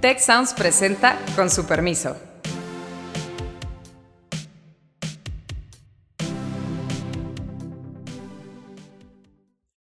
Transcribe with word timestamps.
Tech 0.00 0.20
Sounds 0.20 0.54
presenta 0.54 1.18
con 1.34 1.50
su 1.50 1.66
permiso. 1.66 2.16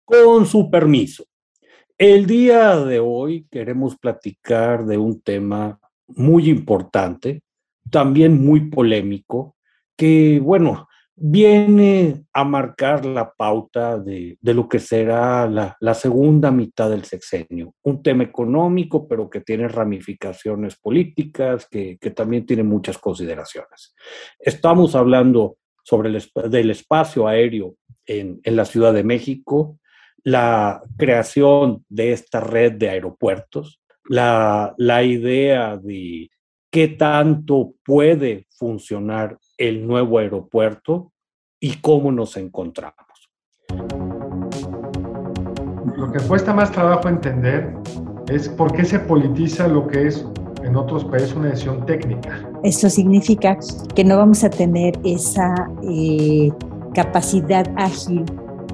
Con 0.05 0.46
su 0.46 0.70
permiso. 0.70 1.26
El 1.97 2.28
día 2.28 2.78
de 2.78 2.99
hoy 2.99 3.47
queremos 3.49 3.97
platicar 3.97 4.86
de 4.86 4.99
un 4.99 5.20
tema 5.20 5.79
muy 6.05 6.48
importante, 6.48 7.41
también 7.89 8.39
muy 8.39 8.70
polémico, 8.70 9.55
que 9.98 10.39
bueno, 10.39 10.88
viene 11.16 12.25
a 12.34 12.43
marcar 12.43 13.05
la 13.05 13.32
pauta 13.32 14.00
de, 14.00 14.38
lo 14.41 14.68
que 14.68 14.79
será 14.79 15.47
la, 15.47 15.93
segunda 15.93 16.52
mitad 16.52 16.89
del 16.89 17.04
sexenio. 17.04 17.75
Un 17.84 18.02
tema 18.02 18.23
económico, 18.23 19.07
pero 19.07 19.29
que 19.29 19.41
tiene 19.41 19.68
ramificaciones 19.68 20.75
políticas, 20.75 21.68
que, 21.70 21.97
también 22.15 22.46
tiene 22.46 22.64
muchas 22.64 22.97
consideraciones. 22.97 23.96
Estamos 24.39 24.96
hablando 24.96 25.57
sobre 25.84 26.10
el 26.10 26.51
del 26.51 26.71
espacio 26.71 27.28
aéreo 27.28 27.75
en, 28.06 28.39
la 28.43 28.65
Ciudad 28.65 28.93
de 28.93 29.04
México, 29.04 29.79
la 30.23 30.82
creación 30.98 31.86
de 31.89 32.14
esta 32.14 32.39
red 32.39 32.73
de 32.73 32.89
aeropuertos, 32.89 33.81
la, 34.06 34.73
la 34.78 35.03
idea 35.03 35.78
de 35.78 36.30
qué 36.72 36.88
tanto 36.88 37.75
puede 37.86 38.48
funcionar 38.50 39.38
el 39.58 39.86
nuevo 39.86 40.17
aeropuerto 40.17 41.12
y 41.63 41.77
cómo 41.77 42.11
nos 42.11 42.35
encontramos. 42.35 43.31
Lo 45.95 46.11
que 46.11 46.19
cuesta 46.27 46.53
más 46.53 46.69
trabajo 46.73 47.08
entender 47.08 47.73
es 48.27 48.49
por 48.49 48.73
qué 48.73 48.83
se 48.83 48.99
politiza 48.99 49.69
lo 49.69 49.88
que 49.88 50.08
es 50.08 50.27
en 50.61 50.75
otros 50.75 51.05
países 51.05 51.33
una 51.33 51.47
decisión 51.47 51.86
técnica. 51.86 52.52
Eso 52.63 52.89
significa 52.89 53.58
que 53.95 54.03
no 54.03 54.17
vamos 54.17 54.44
a 54.44 54.50
tener 54.50 55.00
esa 55.05 55.55
eh, 55.89 56.52
capacidad 56.94 57.66
ágil 57.77 58.25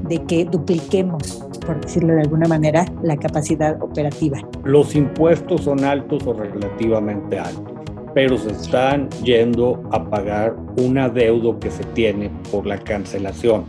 de 0.07 0.23
que 0.25 0.45
dupliquemos, 0.45 1.45
por 1.67 1.79
decirlo 1.81 2.15
de 2.15 2.21
alguna 2.21 2.47
manera, 2.47 2.85
la 3.03 3.17
capacidad 3.17 3.79
operativa. 3.83 4.39
Los 4.63 4.95
impuestos 4.95 5.61
son 5.61 5.83
altos 5.83 6.25
o 6.25 6.33
relativamente 6.33 7.37
altos 7.37 7.78
pero 8.13 8.37
se 8.37 8.51
están 8.51 9.09
yendo 9.23 9.87
a 9.91 10.09
pagar 10.09 10.55
un 10.77 10.97
adeudo 10.97 11.59
que 11.59 11.71
se 11.71 11.83
tiene 11.83 12.31
por 12.51 12.65
la 12.65 12.79
cancelación. 12.79 13.65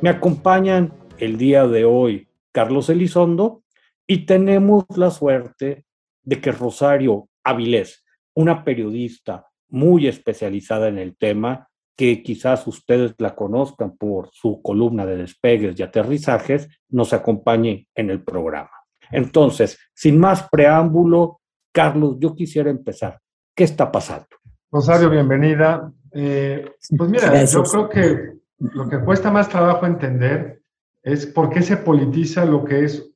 Me 0.00 0.10
acompañan 0.10 0.92
el 1.18 1.38
día 1.38 1.66
de 1.66 1.84
hoy 1.84 2.28
Carlos 2.52 2.88
Elizondo 2.88 3.62
y 4.06 4.26
tenemos 4.26 4.84
la 4.96 5.10
suerte 5.10 5.84
de 6.22 6.40
que 6.40 6.52
Rosario 6.52 7.28
Avilés, 7.44 8.04
una 8.34 8.64
periodista 8.64 9.46
muy 9.68 10.06
especializada 10.06 10.88
en 10.88 10.98
el 10.98 11.16
tema, 11.16 11.68
que 11.96 12.22
quizás 12.22 12.66
ustedes 12.66 13.14
la 13.18 13.34
conozcan 13.34 13.96
por 13.96 14.30
su 14.32 14.62
columna 14.62 15.04
de 15.04 15.16
despegues 15.16 15.78
y 15.78 15.82
aterrizajes, 15.82 16.68
nos 16.88 17.12
acompañe 17.12 17.88
en 17.94 18.10
el 18.10 18.22
programa. 18.22 18.70
Entonces, 19.10 19.78
sin 19.94 20.18
más 20.18 20.48
preámbulo, 20.48 21.37
Carlos, 21.72 22.16
yo 22.18 22.34
quisiera 22.34 22.70
empezar. 22.70 23.20
¿Qué 23.54 23.64
está 23.64 23.90
pasando? 23.90 24.26
Rosario, 24.70 25.10
bienvenida. 25.10 25.92
Eh, 26.12 26.70
pues 26.96 27.10
mira, 27.10 27.44
yo 27.44 27.62
creo 27.62 27.88
que 27.88 28.38
lo 28.58 28.88
que 28.88 29.00
cuesta 29.00 29.30
más 29.30 29.48
trabajo 29.48 29.86
entender 29.86 30.62
es 31.02 31.26
por 31.26 31.50
qué 31.50 31.62
se 31.62 31.76
politiza 31.76 32.44
lo 32.44 32.64
que 32.64 32.84
es 32.84 33.10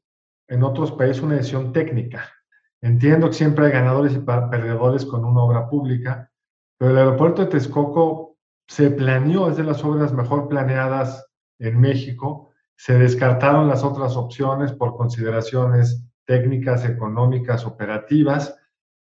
en 0.48 0.62
otros 0.62 0.92
países 0.92 1.22
una 1.22 1.36
decisión 1.36 1.72
técnica. 1.72 2.28
Entiendo 2.80 3.28
que 3.28 3.34
siempre 3.34 3.66
hay 3.66 3.72
ganadores 3.72 4.14
y 4.14 4.18
perdedores 4.18 5.06
con 5.06 5.24
una 5.24 5.42
obra 5.42 5.68
pública, 5.68 6.30
pero 6.78 6.90
el 6.90 6.98
aeropuerto 6.98 7.42
de 7.42 7.48
Texcoco 7.48 8.36
se 8.66 8.90
planeó, 8.90 9.48
es 9.50 9.56
de 9.56 9.64
las 9.64 9.84
obras 9.84 10.12
mejor 10.12 10.48
planeadas 10.48 11.26
en 11.58 11.80
México. 11.80 12.50
Se 12.76 12.98
descartaron 12.98 13.68
las 13.68 13.84
otras 13.84 14.16
opciones 14.16 14.72
por 14.72 14.96
consideraciones 14.96 16.04
técnicas, 16.26 16.84
económicas, 16.84 17.64
operativas, 17.66 18.56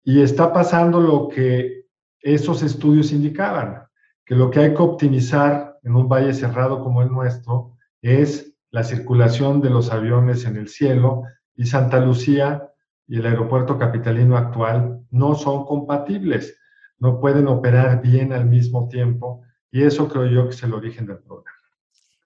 y 0.05 0.23
está 0.23 0.53
pasando 0.53 1.01
lo 1.01 1.29
que 1.29 1.85
esos 2.21 2.63
estudios 2.63 3.13
indicaban, 3.13 3.83
que 4.25 4.35
lo 4.35 4.51
que 4.51 4.61
hay 4.61 4.75
que 4.75 4.83
optimizar 4.83 5.79
en 5.83 5.95
un 5.95 6.09
valle 6.09 6.35
cerrado 6.35 6.83
como 6.83 7.03
el 7.03 7.09
nuestro 7.09 7.77
es 8.03 8.55
la 8.71 8.85
circulación 8.85 9.61
de 9.61 9.71
los 9.71 9.91
aviones 9.91 10.45
en 10.45 10.57
el 10.57 10.69
cielo 10.69 11.23
y 11.57 11.67
Santa 11.67 12.01
Lucía 12.01 12.71
y 13.07 13.19
el 13.19 13.27
aeropuerto 13.27 13.79
capitalino 13.79 14.37
actual 14.37 15.01
no 15.11 15.35
son 15.35 15.65
compatibles, 15.65 16.59
no 16.99 17.21
pueden 17.21 17.49
operar 17.49 18.03
bien 18.03 18.33
al 18.33 18.47
mismo 18.47 18.89
tiempo 18.89 19.43
y 19.71 19.83
eso 19.83 20.09
creo 20.09 20.27
yo 20.27 20.45
que 20.45 20.55
es 20.55 20.63
el 20.63 20.75
origen 20.75 21.07
del 21.07 21.19
problema. 21.19 21.51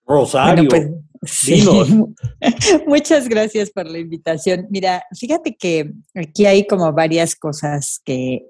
Rosario, 0.07 0.69
pues, 0.69 0.91
Sí. 1.25 1.65
Muchas 2.87 3.29
gracias 3.29 3.71
por 3.71 3.89
la 3.89 3.99
invitación. 3.99 4.67
Mira, 4.71 5.05
fíjate 5.17 5.57
que 5.57 5.93
aquí 6.15 6.47
hay 6.47 6.67
como 6.67 6.93
varias 6.93 7.37
cosas 7.37 8.01
que, 8.05 8.47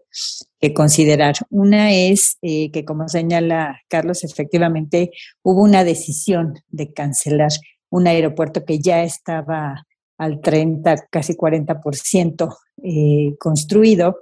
considerar. 0.75 1.35
Una 1.51 1.93
es 1.93 2.39
eh, 2.41 2.71
que, 2.71 2.85
como 2.85 3.09
señala 3.09 3.81
Carlos, 3.89 4.25
efectivamente 4.25 5.11
hubo 5.43 5.63
una 5.63 5.85
decisión 5.85 6.55
de 6.69 6.93
cancelar 6.93 7.51
un 7.91 8.07
aeropuerto 8.07 8.65
que 8.65 8.79
ya 8.79 9.03
estaba 9.03 9.87
al 10.17 10.41
30, 10.41 11.09
casi 11.11 11.35
40% 11.35 12.57
eh, 12.85 13.37
construido 13.39 14.21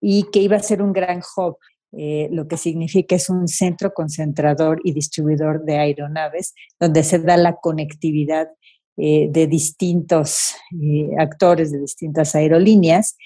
y 0.00 0.24
que 0.32 0.40
iba 0.40 0.56
a 0.56 0.62
ser 0.62 0.82
un 0.82 0.92
gran 0.92 1.20
hub 1.36 1.58
eh, 1.96 2.28
lo 2.32 2.48
que 2.48 2.56
significa 2.56 3.16
es 3.16 3.30
un 3.30 3.46
centro 3.46 3.92
concentrador 3.92 4.80
y 4.84 4.92
distribuidor 4.92 5.64
de 5.64 5.78
aeronaves, 5.78 6.54
donde 6.80 7.04
se 7.04 7.18
da 7.18 7.36
la 7.36 7.56
conectividad 7.56 8.48
eh, 8.96 9.28
de 9.30 9.46
distintos 9.46 10.54
eh, 10.80 11.10
actores 11.18 11.72
de 11.72 11.80
distintas 11.80 12.34
aerolíneas 12.34 13.16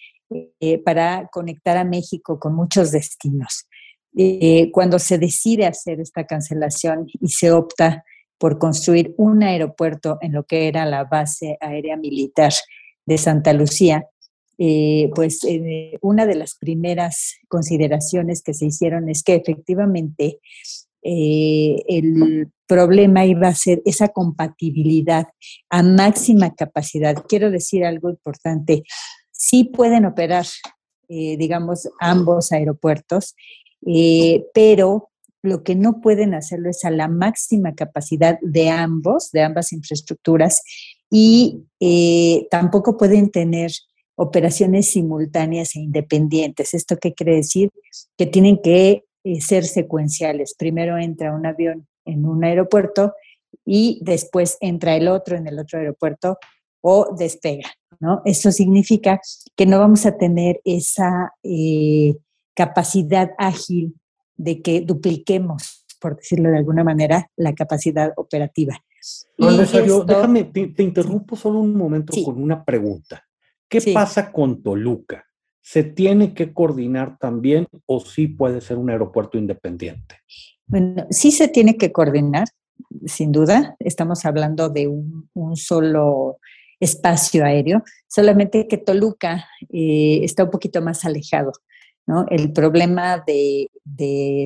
para 0.84 1.26
conectar 1.32 1.78
a 1.78 1.84
México 1.84 2.38
con 2.38 2.54
muchos 2.54 2.92
destinos. 2.92 3.66
cuando 4.72 4.98
se 4.98 5.16
decide 5.16 5.64
hacer 5.64 6.00
esta 6.00 6.26
cancelación 6.26 7.06
y 7.18 7.28
se 7.28 7.50
opta 7.50 8.04
por 8.36 8.58
construir 8.58 9.14
un 9.16 9.42
aeropuerto 9.42 10.18
en 10.20 10.32
lo 10.32 10.44
que 10.44 10.68
era 10.68 10.84
la 10.84 11.04
base 11.04 11.56
aérea 11.60 11.96
militar 11.96 12.52
de 13.06 13.16
Santa 13.16 13.54
Lucía, 13.54 14.06
eh, 14.60 15.12
pues 15.14 15.44
eh, 15.44 15.98
una 16.02 16.26
de 16.26 16.34
las 16.34 16.56
primeras 16.56 17.36
consideraciones 17.46 18.42
que 18.42 18.54
se 18.54 18.66
hicieron 18.66 19.08
es 19.08 19.22
que 19.22 19.36
efectivamente 19.36 20.40
eh, 21.02 21.76
el 21.86 22.50
problema 22.66 23.24
iba 23.24 23.46
a 23.46 23.54
ser 23.54 23.80
esa 23.84 24.08
compatibilidad 24.08 25.28
a 25.70 25.84
máxima 25.84 26.56
capacidad. 26.56 27.24
Quiero 27.28 27.52
decir 27.52 27.84
algo 27.84 28.10
importante, 28.10 28.82
sí 29.30 29.62
pueden 29.62 30.04
operar, 30.04 30.46
digamos, 31.08 31.88
ambos 32.00 32.52
aeropuertos, 32.52 33.34
pero 34.52 35.08
lo 35.40 35.62
que 35.62 35.76
no 35.76 36.00
pueden 36.02 36.34
hacerlo 36.34 36.68
es 36.68 36.84
a 36.84 36.90
la 36.90 37.08
máxima 37.08 37.74
capacidad 37.74 38.38
de 38.42 38.68
ambos, 38.68 39.30
de 39.30 39.42
ambas 39.42 39.72
infraestructuras, 39.72 40.60
y 41.10 41.64
tampoco 42.50 42.98
pueden 42.98 43.30
tener 43.30 43.70
operaciones 44.18 44.90
simultáneas 44.90 45.76
e 45.76 45.80
independientes. 45.80 46.74
¿Esto 46.74 46.96
qué 46.96 47.14
quiere 47.14 47.36
decir? 47.36 47.70
Que 48.16 48.26
tienen 48.26 48.60
que 48.60 49.04
eh, 49.24 49.40
ser 49.40 49.64
secuenciales. 49.64 50.54
Primero 50.58 50.98
entra 50.98 51.34
un 51.34 51.46
avión 51.46 51.86
en 52.04 52.26
un 52.26 52.44
aeropuerto 52.44 53.14
y 53.64 54.00
después 54.02 54.58
entra 54.60 54.96
el 54.96 55.06
otro 55.08 55.36
en 55.36 55.46
el 55.46 55.58
otro 55.58 55.78
aeropuerto 55.78 56.36
o 56.80 57.14
despega, 57.16 57.70
¿no? 58.00 58.22
Eso 58.24 58.50
significa 58.50 59.20
que 59.56 59.66
no 59.66 59.78
vamos 59.78 60.04
a 60.04 60.16
tener 60.16 60.60
esa 60.64 61.34
eh, 61.42 62.16
capacidad 62.54 63.30
ágil 63.38 63.94
de 64.36 64.62
que 64.62 64.80
dupliquemos, 64.80 65.84
por 66.00 66.16
decirlo 66.16 66.50
de 66.50 66.58
alguna 66.58 66.82
manera, 66.82 67.30
la 67.36 67.54
capacidad 67.54 68.12
operativa. 68.16 68.82
déjame, 70.04 70.44
te, 70.44 70.82
interrumpo 70.82 71.36
solo 71.36 71.60
un 71.60 71.76
momento 71.76 72.12
con 72.24 72.42
una 72.42 72.64
pregunta. 72.64 73.27
¿Qué 73.68 73.92
pasa 73.92 74.32
con 74.32 74.62
Toluca? 74.62 75.24
¿Se 75.60 75.82
tiene 75.82 76.32
que 76.32 76.54
coordinar 76.54 77.18
también 77.18 77.66
o 77.86 78.00
sí 78.00 78.26
puede 78.26 78.60
ser 78.60 78.78
un 78.78 78.88
aeropuerto 78.88 79.36
independiente? 79.36 80.16
Bueno, 80.66 81.06
sí 81.10 81.30
se 81.30 81.48
tiene 81.48 81.76
que 81.76 81.92
coordinar, 81.92 82.48
sin 83.04 83.32
duda. 83.32 83.76
Estamos 83.78 84.24
hablando 84.24 84.70
de 84.70 84.88
un, 84.88 85.56
solo 85.56 86.38
espacio 86.80 87.44
aéreo, 87.44 87.82
solamente 88.06 88.68
que 88.68 88.78
Toluca 88.78 89.46
eh, 89.72 90.20
está 90.22 90.44
un 90.44 90.50
poquito 90.50 90.80
más 90.80 91.04
alejado. 91.04 91.52
¿No? 92.08 92.24
El 92.30 92.52
problema 92.52 93.22
de, 93.24 93.70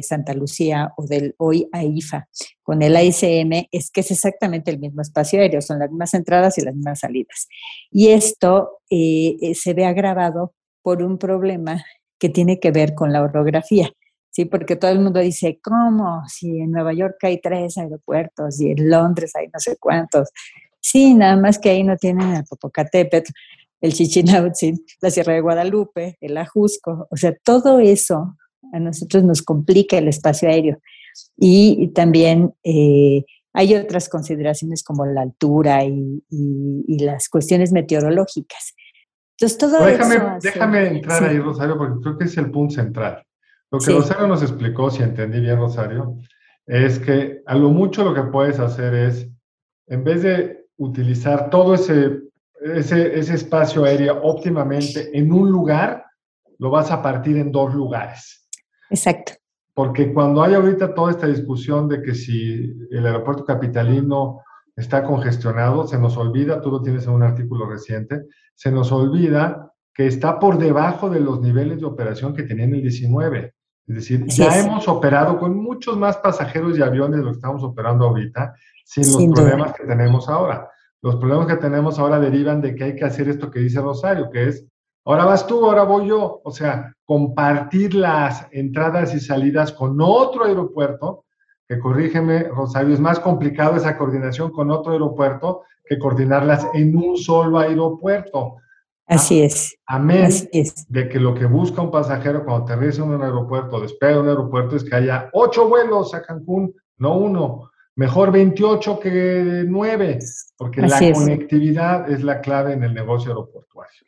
Santa 0.03 0.35
Lucía 0.35 0.93
o 0.97 1.07
del 1.07 1.35
hoy 1.39 1.69
AIFA 1.73 2.27
con 2.63 2.83
el 2.83 2.97
AICM 2.97 3.69
es 3.71 3.91
que 3.91 4.01
es 4.01 4.11
exactamente 4.11 4.71
el 4.71 4.79
mismo 4.79 5.03
espacio 5.03 5.41
aéreo, 5.41 5.61
son 5.61 5.79
las 5.79 5.91
mismas 5.91 6.15
entradas 6.15 6.59
y 6.59 6.63
las 6.63 6.75
mismas 6.75 7.01
salidas. 7.01 7.47
Y 7.91 8.09
esto 8.09 8.81
eh, 8.91 9.37
eh, 9.41 9.55
se 9.55 9.75
ve 9.75 9.85
agravado 9.85 10.55
por 10.83 11.03
un 11.03 11.19
problema 11.19 11.85
que 12.19 12.29
tiene 12.29 12.59
que 12.59 12.73
ver 12.73 12.95
con 12.95 13.13
la 13.13 13.23
orografía. 13.23 13.91
Sí, 14.31 14.47
porque 14.47 14.77
todo 14.77 14.91
el 14.91 15.01
mundo 15.01 15.21
dice, 15.21 15.61
¿cómo? 15.63 16.23
Si 16.27 16.59
en 16.59 16.73
Nueva 16.73 16.95
York 16.95 17.17
hay 17.23 17.41
tres 17.41 17.79
aeropuertos 17.79 18.61
y 18.61 18.71
en 18.71 18.91
Londres 18.91 19.33
hay 19.37 19.47
no 19.47 19.61
sé 19.61 19.77
cuántos. 19.79 20.31
Sí, 20.81 21.15
nada 21.15 21.37
más 21.37 21.59
que 21.59 21.71
ahí 21.71 21.85
no 21.85 21.97
tienen 21.97 22.35
el 22.35 22.45
Popocatépetl, 22.45 23.31
el 23.83 23.93
Chichinautzin, 23.93 24.83
la 25.01 25.11
Sierra 25.11 25.35
de 25.35 25.41
Guadalupe, 25.41 26.17
el 26.21 26.37
Ajusco, 26.37 27.09
o 27.11 27.17
sea, 27.17 27.37
todo 27.45 27.81
eso 27.81 28.37
a 28.73 28.79
nosotros 28.79 29.25
nos 29.25 29.43
complica 29.43 29.99
el 29.99 30.09
espacio 30.09 30.49
aéreo. 30.49 30.79
Y, 31.37 31.89
también 31.89 32.55
eh, 32.63 33.25
hay 33.53 33.75
otras 33.75 34.09
consideraciones 34.09 34.83
como 34.83 35.05
la 35.05 35.21
altura 35.23 35.85
y, 35.85 36.23
las 37.01 37.29
cuestiones 37.29 37.73
meteorológicas. 37.73 38.75
Entonces, 39.37 39.59
todo 39.59 39.85
déjame, 39.85 40.15
eso 40.15 40.27
déjame 40.41 40.87
entrar 40.87 41.25
ahí, 41.25 41.39
Rosario, 41.39 41.77
porque 41.77 42.01
creo 42.01 42.19
que 42.19 42.25
es 42.25 42.37
el 42.39 42.51
punto 42.51 42.77
central. 42.77 43.25
Lo 43.71 43.81
que 43.81 43.93
Rosario 43.93 44.29
nos 44.29 44.43
explicó, 44.43 44.91
si 44.91 45.03
entendí 45.03 45.41
bien, 45.41 45.59
Rosario, 45.59 46.17
es 46.67 47.01
que 47.01 47.43
a 47.47 47.57
lo 47.57 47.71
mucho 47.71 48.05
lo 48.05 48.15
que 48.15 48.31
puedes 48.31 48.61
hacer 48.61 48.95
es, 48.95 49.29
en 49.89 50.05
vez 50.05 50.23
de 50.23 50.67
utilizar 50.77 51.51
todo 51.51 51.75
ese 51.75 52.23
ese, 52.65 53.19
espacio 53.19 53.85
aéreo 53.85 54.21
óptimamente 54.23 55.17
en 55.17 55.33
un 55.33 55.51
lugar, 55.51 56.05
lo 56.59 56.71
vas 56.71 56.91
a 56.91 57.03
partir 57.03 57.37
en 57.37 57.51
dos 57.51 57.75
lugares. 57.75 58.49
Exacto. 58.91 59.33
Porque 59.75 60.13
cuando 60.13 60.43
hay 60.43 60.55
ahorita 60.55 60.95
toda 60.95 61.11
esta 61.11 61.27
discusión 61.27 61.89
de 61.89 62.03
que 62.03 62.15
si 62.15 62.73
el 62.91 63.07
aeropuerto 63.07 63.45
capitalino 63.45 64.43
está 64.77 65.03
congestionado, 65.03 65.87
se 65.87 65.99
nos 65.99 66.17
olvida, 66.17 66.61
tú 66.61 66.71
lo 66.71 66.83
tienes 66.83 67.07
en 67.07 67.13
un 67.13 67.23
artículo 67.23 67.67
reciente, 67.67 68.23
se 68.55 68.71
nos 68.71 68.93
olvida 68.93 69.73
que 69.95 70.07
está 70.07 70.39
por 70.39 70.59
debajo 70.59 71.11
de 71.11 71.21
los 71.21 71.41
niveles 71.41 71.81
de 71.81 71.87
operación 71.87 72.35
que 72.35 72.43
tenía 72.43 72.65
en 72.65 72.75
el 72.75 72.83
19. 72.83 73.55
Es 73.89 73.95
decir, 73.95 74.25
ya 74.27 74.59
hemos 74.59 74.87
operado 74.89 75.39
con 75.39 75.57
muchos 75.57 75.97
más 75.97 76.17
pasajeros 76.19 76.79
y 76.79 76.83
aviones 76.83 77.19
de 77.19 77.25
lo 77.25 77.31
que 77.31 77.37
estamos 77.37 77.63
operando 77.63 78.07
ahorita, 78.07 78.55
sin 78.85 79.05
los 79.13 79.35
problemas 79.35 79.75
que 79.75 79.85
tenemos 79.85 80.29
ahora. 80.29 80.69
Los 81.03 81.17
problemas 81.17 81.49
que 81.49 81.57
tenemos 81.57 81.99
ahora 81.99 82.21
derivan 82.21 82.61
de 82.61 82.77
que 82.77 82.85
hay 82.85 82.97
que 82.97 83.05
hacer 83.05 83.29
esto 83.29 83.51
que 83.51 83.59
dice 83.59 83.81
Rosario, 83.81 84.31
que 84.31 84.49
es, 84.49 84.65
ahora 85.05 85.25
vas 85.25 85.47
tú, 85.47 85.67
ahora 85.67 85.83
voy 85.83 86.09
yo. 86.09 86.41
O 86.45 86.51
sea, 86.53 86.95
compartir 87.05 87.95
las 87.95 88.47
entradas 88.53 89.13
y 89.13 89.19
salidas 89.19 89.73
con 89.73 90.01
otro 90.01 90.45
aeropuerto, 90.45 91.25
que 91.69 91.81
corrígeme, 91.81 92.45
Rosario, 92.45 92.95
es 92.95 93.01
más 93.01 93.19
complicado 93.19 93.77
esa 93.77 93.99
coordinación 93.99 94.53
con 94.53 94.71
otro 94.71 94.93
aeropuerto 94.93 95.63
que 95.85 95.99
coordinarlas 95.99 96.69
en 96.73 96.97
un 96.97 97.17
solo 97.17 97.59
aeropuerto. 97.59 98.59
Así 99.07 99.43
es. 99.43 99.77
Amén 99.87 100.27
es. 100.53 100.87
de 100.89 101.09
que 101.09 101.19
lo 101.19 101.35
que 101.35 101.47
busca 101.47 101.83
un 101.83 101.91
pasajero 101.91 102.45
cuando 102.45 102.63
aterriza 102.63 103.03
en 103.03 103.11
un 103.11 103.23
aeropuerto, 103.23 103.81
despega 103.81 104.13
de 104.13 104.21
un 104.21 104.29
aeropuerto, 104.29 104.77
es 104.77 104.85
que 104.85 104.95
haya 104.95 105.29
ocho 105.33 105.69
vuelos 105.69 106.15
a 106.15 106.23
Cancún, 106.23 106.73
no 106.99 107.19
uno. 107.19 107.72
Mejor 107.95 108.33
28 108.33 109.01
que 109.01 109.65
9, 109.67 110.19
porque 110.57 110.83
la 110.83 110.99
conectividad 111.13 112.11
es 112.11 112.23
la 112.23 112.41
clave 112.41 112.73
en 112.73 112.85
el 112.85 112.95
negocio 112.95 113.31
aeroportuario. 113.31 114.01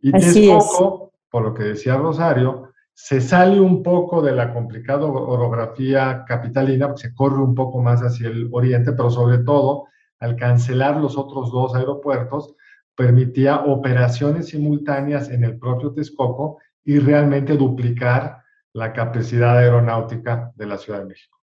Y 0.00 0.12
Texcoco, 0.12 1.12
por 1.28 1.42
lo 1.42 1.54
que 1.54 1.64
decía 1.64 1.96
Rosario, 1.96 2.72
se 2.94 3.20
sale 3.20 3.58
un 3.58 3.82
poco 3.82 4.22
de 4.22 4.32
la 4.32 4.52
complicada 4.52 5.06
orografía 5.06 6.24
capitalina, 6.26 6.88
porque 6.88 7.08
se 7.08 7.14
corre 7.14 7.42
un 7.42 7.54
poco 7.54 7.80
más 7.80 8.00
hacia 8.00 8.28
el 8.28 8.48
oriente, 8.52 8.92
pero 8.92 9.10
sobre 9.10 9.38
todo, 9.38 9.86
al 10.20 10.36
cancelar 10.36 10.98
los 10.98 11.16
otros 11.18 11.50
dos 11.50 11.74
aeropuertos, 11.74 12.54
permitía 12.94 13.62
operaciones 13.62 14.48
simultáneas 14.48 15.30
en 15.30 15.42
el 15.42 15.58
propio 15.58 15.92
Texcoco 15.92 16.58
y 16.84 16.98
realmente 16.98 17.56
duplicar 17.56 18.42
la 18.72 18.92
capacidad 18.92 19.58
aeronáutica 19.58 20.52
de 20.54 20.66
la 20.66 20.78
Ciudad 20.78 21.00
de 21.00 21.06
México. 21.06 21.41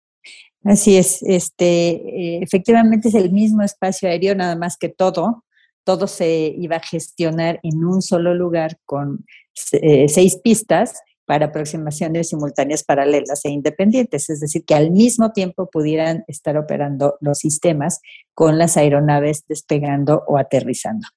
Así 0.64 0.98
es, 0.98 1.22
este, 1.24 1.90
eh, 1.92 2.40
efectivamente 2.42 3.10
es 3.10 3.16
el 3.16 3.32
mismo 3.32 3.64
espacio 3.64 4.08
aéreo, 4.08 4.34
nada 4.34 4.56
más 4.56 4.78
que 4.78 4.88
todo, 4.88 5.44
todo 5.84 6.08
se 6.08 6.54
iba 6.58 6.78
a 6.78 6.84
gestionar 6.84 7.60
en 7.64 7.84
un 7.84 8.02
solo 8.02 8.34
lugar 8.34 8.78
con 8.86 9.26
eh, 9.74 10.08
seis 10.08 10.38
pistas 10.38 11.02
para 11.26 11.48
aproximaciones 11.48 12.30
simultáneas 12.30 12.84
paralelas 12.84 13.44
e 13.46 13.50
independientes, 13.50 14.30
es 14.30 14.40
decir, 14.40 14.66
que 14.66 14.76
al 14.76 14.92
mismo 14.92 15.32
tiempo 15.32 15.70
pudieran 15.70 16.24
estar 16.28 16.58
operando 16.58 17.18
los 17.22 17.40
sistemas 17.40 18.00
con 18.34 18.58
las 18.58 18.78
aeronaves 18.78 19.44
despegando 19.48 20.24
o 20.28 20.38
aterrizando. 20.38 21.08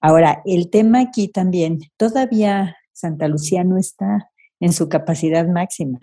Ahora, 0.00 0.42
el 0.44 0.70
tema 0.70 1.00
aquí 1.00 1.28
también, 1.28 1.80
todavía 1.96 2.76
Santa 2.92 3.28
Lucía 3.28 3.64
no 3.64 3.76
está 3.76 4.30
en 4.60 4.72
su 4.72 4.88
capacidad 4.88 5.46
máxima. 5.46 5.98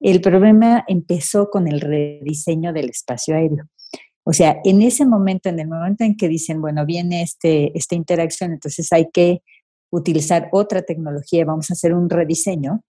El 0.00 0.20
problema 0.20 0.84
empezó 0.86 1.50
con 1.50 1.66
el 1.68 1.80
rediseño 1.80 2.72
del 2.72 2.90
espacio 2.90 3.34
aéreo. 3.34 3.68
O 4.24 4.32
sea, 4.32 4.58
en 4.64 4.82
ese 4.82 5.06
momento, 5.06 5.48
en 5.48 5.58
el 5.58 5.68
momento 5.68 6.04
en 6.04 6.16
que 6.16 6.28
dicen, 6.28 6.60
bueno, 6.60 6.84
viene 6.84 7.22
este, 7.22 7.76
esta 7.76 7.94
interacción, 7.94 8.52
entonces 8.52 8.92
hay 8.92 9.08
que 9.10 9.42
utilizar 9.90 10.48
otra 10.52 10.82
tecnología, 10.82 11.44
vamos 11.44 11.70
a 11.70 11.72
hacer 11.72 11.94
un 11.94 12.10
rediseño. 12.10 12.84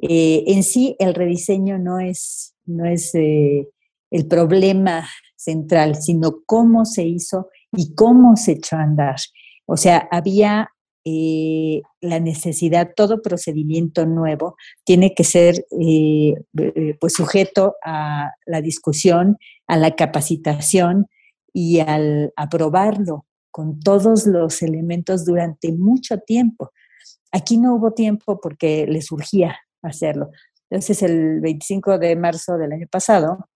Eh, 0.00 0.44
en 0.46 0.62
sí, 0.62 0.96
el 0.98 1.14
rediseño 1.14 1.78
no 1.78 2.00
es, 2.00 2.54
no 2.64 2.86
es 2.86 3.14
eh, 3.14 3.68
el 4.10 4.26
problema 4.26 5.06
central, 5.36 5.96
sino 5.96 6.42
cómo 6.46 6.84
se 6.84 7.04
hizo 7.04 7.48
y 7.72 7.94
cómo 7.94 8.36
se 8.36 8.52
echó 8.52 8.76
a 8.76 8.82
andar. 8.82 9.16
O 9.66 9.76
sea, 9.76 10.08
había 10.10 10.70
eh, 11.10 11.82
la 12.02 12.20
necesidad, 12.20 12.90
todo 12.94 13.22
procedimiento 13.22 14.04
nuevo 14.04 14.56
tiene 14.84 15.14
que 15.14 15.24
ser 15.24 15.64
eh, 15.80 16.34
eh, 16.58 16.96
pues 17.00 17.14
sujeto 17.14 17.76
a 17.82 18.32
la 18.44 18.60
discusión, 18.60 19.38
a 19.66 19.78
la 19.78 19.96
capacitación 19.96 21.06
y 21.52 21.80
al 21.80 22.34
aprobarlo 22.36 23.24
con 23.50 23.80
todos 23.80 24.26
los 24.26 24.60
elementos 24.60 25.24
durante 25.24 25.72
mucho 25.72 26.18
tiempo. 26.18 26.72
Aquí 27.32 27.56
no 27.56 27.76
hubo 27.76 27.92
tiempo 27.92 28.38
porque 28.40 28.86
le 28.86 29.00
surgía 29.00 29.56
hacerlo. 29.80 30.30
Entonces, 30.68 31.02
el 31.02 31.40
25 31.40 31.98
de 31.98 32.16
marzo 32.16 32.58
del 32.58 32.72
año 32.72 32.86
pasado, 32.90 33.48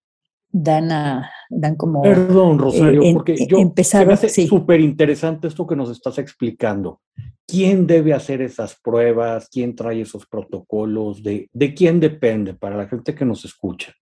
dan, 0.52 0.93
a, 0.93 1.31
dan 1.50 1.75
como... 1.76 2.02
Perdón, 2.02 2.58
Rosario, 2.58 3.02
eh, 3.02 3.12
porque 3.14 3.46
yo 3.49 3.58
empezaron, 3.58 4.08
me 4.08 4.14
hace 4.14 4.46
súper 4.46 4.81
interesante 4.81 5.49
esto 5.49 5.66
que 5.66 5.75
nos 5.75 5.90
estás 5.90 6.19
explicando. 6.19 7.00
¿Quién 7.46 7.87
debe 7.87 8.12
hacer 8.12 8.43
esas 8.43 8.78
pruebas? 8.81 9.49
¿Quién 9.50 9.75
trae 9.75 10.02
esos 10.02 10.26
protocolos? 10.26 11.23
¿De, 11.23 11.49
de 11.52 11.75
quién 11.75 11.99
depende 11.99 12.54
para 12.54 12.76
la 12.76 12.87
gente 12.87 13.14
que 13.14 13.25
nos 13.25 13.44
escucha? 13.44 13.92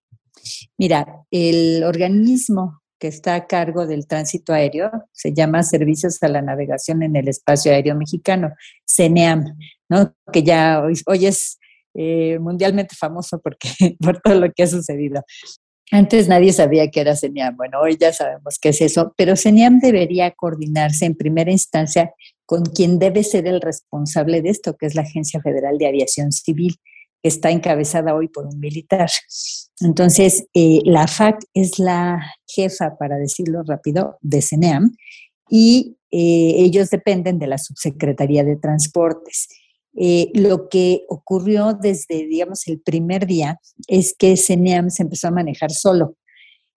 Mira, 0.76 1.24
el 1.30 1.84
organismo 1.84 2.82
que 2.98 3.08
está 3.08 3.34
a 3.34 3.46
cargo 3.46 3.86
del 3.86 4.06
tránsito 4.06 4.52
aéreo 4.52 4.90
se 5.12 5.32
llama 5.32 5.62
Servicios 5.62 6.22
a 6.22 6.28
la 6.28 6.42
Navegación 6.42 7.02
en 7.02 7.16
el 7.16 7.28
Espacio 7.28 7.72
Aéreo 7.72 7.96
Mexicano, 7.96 8.52
CENEAM, 8.86 9.56
¿no? 9.88 10.14
que 10.30 10.42
ya 10.42 10.82
hoy, 10.82 10.94
hoy 11.06 11.26
es 11.26 11.58
eh, 11.94 12.38
mundialmente 12.38 12.94
famoso 12.94 13.40
porque, 13.40 13.68
por 14.00 14.20
todo 14.20 14.38
lo 14.38 14.52
que 14.52 14.64
ha 14.64 14.66
sucedido. 14.66 15.22
Antes 15.92 16.28
nadie 16.28 16.52
sabía 16.52 16.88
qué 16.90 17.00
era 17.00 17.16
CENIAM. 17.16 17.56
Bueno, 17.56 17.80
hoy 17.80 17.96
ya 17.98 18.12
sabemos 18.12 18.58
qué 18.60 18.68
es 18.68 18.80
eso, 18.80 19.12
pero 19.16 19.36
CENIAM 19.36 19.80
debería 19.80 20.30
coordinarse 20.30 21.04
en 21.04 21.16
primera 21.16 21.50
instancia 21.50 22.14
con 22.46 22.64
quien 22.64 22.98
debe 22.98 23.24
ser 23.24 23.46
el 23.46 23.60
responsable 23.60 24.42
de 24.42 24.50
esto, 24.50 24.76
que 24.76 24.86
es 24.86 24.94
la 24.94 25.02
Agencia 25.02 25.40
Federal 25.40 25.78
de 25.78 25.88
Aviación 25.88 26.32
Civil, 26.32 26.76
que 27.22 27.28
está 27.28 27.50
encabezada 27.50 28.14
hoy 28.14 28.28
por 28.28 28.46
un 28.46 28.58
militar. 28.60 29.10
Entonces, 29.80 30.46
eh, 30.54 30.80
la 30.84 31.06
FAC 31.06 31.44
es 31.54 31.78
la 31.78 32.20
jefa, 32.46 32.96
para 32.96 33.16
decirlo 33.18 33.62
rápido, 33.64 34.18
de 34.20 34.42
CENEAM 34.42 34.96
y 35.48 35.96
eh, 36.12 36.54
ellos 36.58 36.90
dependen 36.90 37.38
de 37.38 37.46
la 37.46 37.58
Subsecretaría 37.58 38.44
de 38.44 38.56
Transportes. 38.56 39.48
Eh, 39.96 40.30
lo 40.34 40.68
que 40.68 41.04
ocurrió 41.08 41.74
desde, 41.74 42.26
digamos, 42.26 42.66
el 42.68 42.80
primer 42.80 43.26
día 43.26 43.60
es 43.88 44.14
que 44.16 44.36
CENEAM 44.36 44.90
se 44.90 45.02
empezó 45.02 45.28
a 45.28 45.32
manejar 45.32 45.70
solo. 45.70 46.16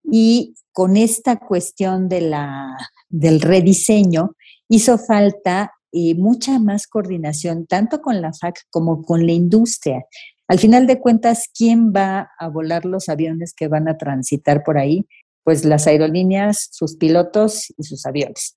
Y 0.04 0.56
con 0.72 0.98
esta 0.98 1.38
cuestión 1.38 2.10
de 2.10 2.22
la, 2.22 2.76
del 3.10 3.42
rediseño, 3.42 4.36
hizo 4.68 4.98
falta 4.98 5.72
eh, 5.92 6.16
mucha 6.16 6.58
más 6.58 6.88
coordinación, 6.88 7.68
tanto 7.68 8.02
con 8.02 8.22
la 8.22 8.34
FAC 8.34 8.62
como 8.72 9.04
con 9.04 9.26
la 9.26 9.32
industria. 9.32 10.04
Al 10.48 10.58
final 10.58 10.88
de 10.88 11.00
cuentas, 11.00 11.48
¿quién 11.56 11.94
va 11.96 12.32
a 12.40 12.50
volar 12.50 12.86
los 12.86 13.08
aviones 13.10 13.54
que 13.54 13.68
van 13.68 13.88
a 13.88 13.98
transitar 13.98 14.64
por 14.64 14.80
ahí? 14.80 15.06
Pues 15.44 15.64
las 15.64 15.86
aerolíneas, 15.86 16.70
sus 16.72 16.96
pilotos 16.96 17.72
y 17.78 17.84
sus 17.84 18.06
aviones. 18.06 18.56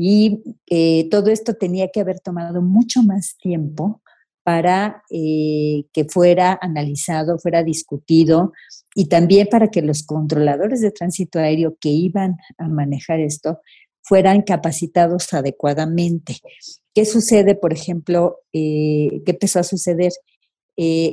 Y 0.00 0.44
eh, 0.68 1.08
todo 1.10 1.28
esto 1.28 1.54
tenía 1.54 1.88
que 1.88 1.98
haber 1.98 2.20
tomado 2.20 2.62
mucho 2.62 3.02
más 3.02 3.36
tiempo 3.36 4.00
para 4.44 5.02
eh, 5.10 5.86
que 5.92 6.04
fuera 6.04 6.56
analizado, 6.62 7.36
fuera 7.40 7.64
discutido 7.64 8.52
y 8.94 9.08
también 9.08 9.48
para 9.50 9.72
que 9.72 9.82
los 9.82 10.04
controladores 10.04 10.82
de 10.82 10.92
tránsito 10.92 11.40
aéreo 11.40 11.76
que 11.80 11.88
iban 11.88 12.36
a 12.58 12.68
manejar 12.68 13.18
esto 13.18 13.60
fueran 14.02 14.42
capacitados 14.42 15.34
adecuadamente. 15.34 16.36
¿Qué 16.94 17.04
sucede, 17.04 17.56
por 17.56 17.72
ejemplo, 17.72 18.38
eh, 18.52 19.20
qué 19.26 19.32
empezó 19.32 19.58
a 19.58 19.64
suceder? 19.64 20.12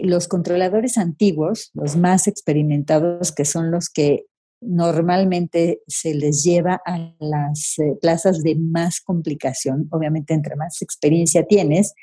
Los 0.04 0.28
controladores 0.28 1.00
antiguos, 1.00 1.72
los 1.74 1.96
más 1.96 2.28
experimentados, 2.28 3.32
que 3.32 3.46
son 3.46 3.72
los 3.72 3.90
que 3.90 4.28
normalmente 4.62 5.82
se 5.88 6.14
les 6.14 6.44
lleva 6.44 6.82
a 6.86 7.14
las 7.20 7.78
eh, 7.80 7.98
plazas 8.02 8.42
de 8.44 8.56
más 8.56 9.02
complicación, 9.02 9.88
obviamente 9.92 10.34
entre 10.34 10.56
más 10.56 10.82
experiencia 10.82 11.46
tienes, 11.46 11.94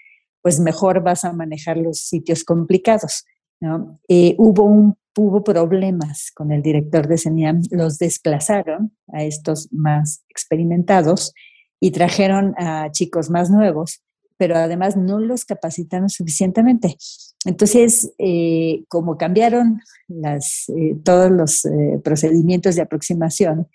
pues 0.42 0.60
mejor 0.60 1.02
vas 1.02 1.24
a 1.24 1.32
manejar 1.32 1.76
los 1.76 2.00
sitios 2.00 2.44
complicados. 2.44 3.24
hubo 3.60 4.64
un 4.64 4.96
hubo 5.16 5.44
problemas 5.44 6.30
con 6.34 6.52
el 6.52 6.62
director 6.62 7.06
de 7.06 7.18
CENIAM, 7.18 7.62
los 7.70 7.98
desplazaron 7.98 8.96
a 9.12 9.24
estos 9.24 9.68
más 9.72 10.24
experimentados 10.28 11.34
y 11.80 11.90
trajeron 11.90 12.54
a 12.56 12.90
chicos 12.92 13.28
más 13.28 13.50
nuevos, 13.50 14.02
pero 14.36 14.56
además 14.56 14.96
no 14.96 15.18
los 15.18 15.44
capacitaron 15.44 16.08
suficientemente. 16.08 16.96
Entonces, 17.44 18.12
eh, 18.18 18.84
como 18.88 19.16
cambiaron 19.16 19.80
eh, 20.08 20.96
todos 21.04 21.30
los 21.30 21.64
eh, 21.64 22.00
procedimientos 22.02 22.76
de 22.76 22.82
aproximación, 22.82 23.68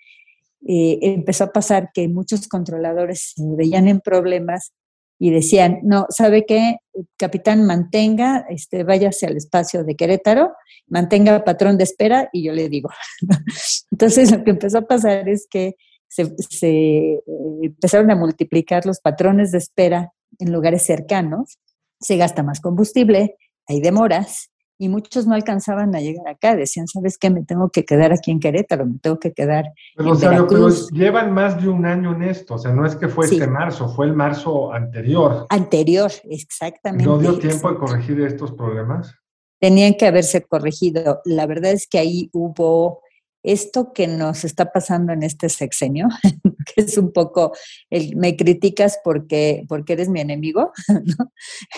empezó 0.69 1.45
a 1.45 1.53
pasar 1.53 1.91
que 1.93 2.09
muchos 2.09 2.49
controladores 2.49 3.33
se 3.35 3.43
veían 3.55 3.87
en 3.87 4.01
problemas 4.01 4.73
y 5.17 5.31
decían, 5.31 5.79
no, 5.83 6.07
¿sabe 6.09 6.45
qué? 6.45 6.77
Capitán, 7.15 7.65
mantenga, 7.65 8.45
este, 8.49 8.83
váyase 8.83 9.27
al 9.27 9.37
espacio 9.37 9.85
de 9.85 9.95
Querétaro, 9.95 10.53
mantenga 10.87 11.45
patrón 11.45 11.77
de 11.77 11.85
espera 11.85 12.29
y 12.33 12.43
yo 12.43 12.53
le 12.53 12.67
digo. 12.67 12.89
Entonces 13.91 14.29
lo 14.29 14.43
que 14.43 14.49
empezó 14.49 14.79
a 14.79 14.87
pasar 14.87 15.29
es 15.29 15.47
que 15.49 15.75
se, 16.09 16.35
se 16.49 17.23
empezaron 17.61 18.11
a 18.11 18.17
multiplicar 18.17 18.85
los 18.85 18.99
patrones 18.99 19.51
de 19.51 19.59
espera 19.59 20.11
en 20.39 20.51
lugares 20.51 20.83
cercanos, 20.83 21.59
se 21.99 22.17
gasta 22.17 22.43
más 22.43 22.59
combustible, 22.59 23.37
hay 23.67 23.81
demoras 23.81 24.49
y 24.79 24.89
muchos 24.89 25.25
no 25.25 25.33
alcanzaban 25.33 25.95
a 25.95 25.99
llegar 25.99 26.27
acá. 26.27 26.55
Decían, 26.55 26.87
¿sabes 26.87 27.17
qué? 27.17 27.29
Me 27.29 27.43
tengo 27.43 27.69
que 27.69 27.83
quedar 27.83 28.13
aquí 28.13 28.31
en 28.31 28.39
Querétaro, 28.39 28.85
me 28.85 28.99
tengo 28.99 29.19
que 29.19 29.33
quedar 29.33 29.65
pero, 29.95 30.13
en 30.13 30.47
Pero 30.47 30.69
llevan 30.91 31.33
más 31.33 31.61
de 31.61 31.67
un 31.67 31.85
año 31.85 32.13
en 32.13 32.23
esto, 32.23 32.55
o 32.55 32.57
sea, 32.57 32.71
no 32.71 32.85
es 32.85 32.95
que 32.95 33.07
fue 33.07 33.25
este 33.25 33.47
marzo, 33.47 33.89
fue 33.89 34.05
el 34.05 34.13
marzo 34.13 34.71
anterior. 34.71 35.47
Anterior, 35.49 36.11
exactamente. 36.29 37.05
¿No 37.05 37.17
dio 37.17 37.39
tiempo 37.39 37.71
de 37.71 37.77
corregir 37.77 38.21
estos 38.21 38.51
problemas? 38.53 39.15
Tenían 39.59 39.95
que 39.95 40.05
haberse 40.05 40.43
corregido. 40.43 41.21
La 41.25 41.47
verdad 41.47 41.71
es 41.71 41.87
que 41.87 41.97
ahí 41.97 42.29
hubo 42.31 43.01
esto 43.43 43.93
que 43.93 44.07
nos 44.07 44.43
está 44.43 44.71
pasando 44.71 45.13
en 45.13 45.23
este 45.23 45.49
sexenio, 45.49 46.07
que 46.75 46.81
es 46.81 46.97
un 46.97 47.11
poco, 47.11 47.53
el, 47.89 48.15
me 48.15 48.35
criticas 48.35 48.99
porque, 49.03 49.63
porque 49.67 49.93
eres 49.93 50.09
mi 50.09 50.19
enemigo, 50.19 50.71
¿no? 50.87 51.31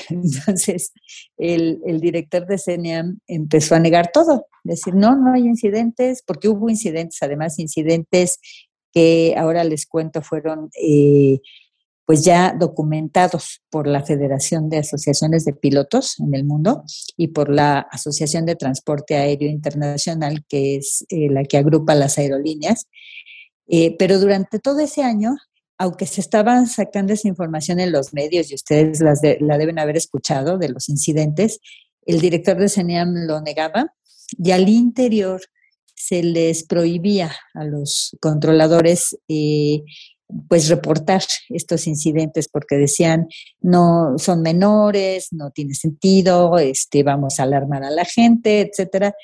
Entonces, 0.09 0.93
el, 1.37 1.81
el, 1.85 1.99
director 1.99 2.45
de 2.45 2.57
CENIAM 2.57 3.19
empezó 3.27 3.75
a 3.75 3.79
negar 3.79 4.11
todo, 4.11 4.47
decir, 4.63 4.95
no, 4.95 5.15
no 5.15 5.33
hay 5.33 5.43
incidentes, 5.43 6.23
porque 6.25 6.49
hubo 6.49 6.69
incidentes, 6.69 7.21
además 7.21 7.59
incidentes 7.59 8.39
que 8.91 9.35
ahora 9.37 9.63
les 9.63 9.85
cuento 9.85 10.21
fueron 10.21 10.69
eh, 10.81 11.39
pues 12.09 12.23
ya 12.23 12.55
documentados 12.57 13.61
por 13.69 13.85
la 13.85 14.03
Federación 14.03 14.67
de 14.67 14.79
Asociaciones 14.79 15.45
de 15.45 15.53
Pilotos 15.53 16.19
en 16.19 16.33
el 16.33 16.43
mundo 16.43 16.83
y 17.17 17.27
por 17.27 17.53
la 17.53 17.81
Asociación 17.81 18.47
de 18.47 18.55
Transporte 18.55 19.15
Aéreo 19.15 19.47
Internacional, 19.47 20.43
que 20.49 20.77
es 20.77 21.05
eh, 21.09 21.29
la 21.29 21.43
que 21.43 21.59
agrupa 21.59 21.93
las 21.93 22.17
aerolíneas. 22.17 22.87
Eh, 23.67 23.95
pero 23.99 24.17
durante 24.17 24.57
todo 24.57 24.79
ese 24.79 25.03
año, 25.03 25.35
aunque 25.77 26.07
se 26.07 26.21
estaban 26.21 26.65
sacando 26.65 27.13
esa 27.13 27.27
información 27.27 27.79
en 27.79 27.91
los 27.91 28.11
medios 28.11 28.49
y 28.49 28.55
ustedes 28.55 29.01
las 29.01 29.21
la 29.39 29.59
deben 29.59 29.77
haber 29.77 29.95
escuchado 29.95 30.57
de 30.57 30.69
los 30.69 30.89
incidentes, 30.89 31.59
el 32.07 32.19
director 32.21 32.57
de 32.57 32.69
CENIAM 32.69 33.27
lo 33.27 33.39
negaba 33.39 33.93
y 34.35 34.49
al 34.49 34.67
interior 34.67 35.41
se 35.93 36.23
les 36.23 36.63
prohibía 36.63 37.35
a 37.53 37.65
los 37.65 38.17
controladores 38.19 39.15
eh, 39.27 39.83
pues 40.47 40.69
reportar 40.69 41.23
estos 41.49 41.87
incidentes 41.87 42.47
porque 42.47 42.75
decían 42.75 43.27
no 43.61 44.13
son 44.17 44.41
menores, 44.41 45.29
no 45.31 45.51
tiene 45.51 45.73
sentido, 45.73 46.57
este, 46.59 47.03
vamos 47.03 47.39
a 47.39 47.43
alarmar 47.43 47.83
a 47.83 47.89
la 47.89 48.05
gente, 48.05 48.61
etcétera. 48.61 49.15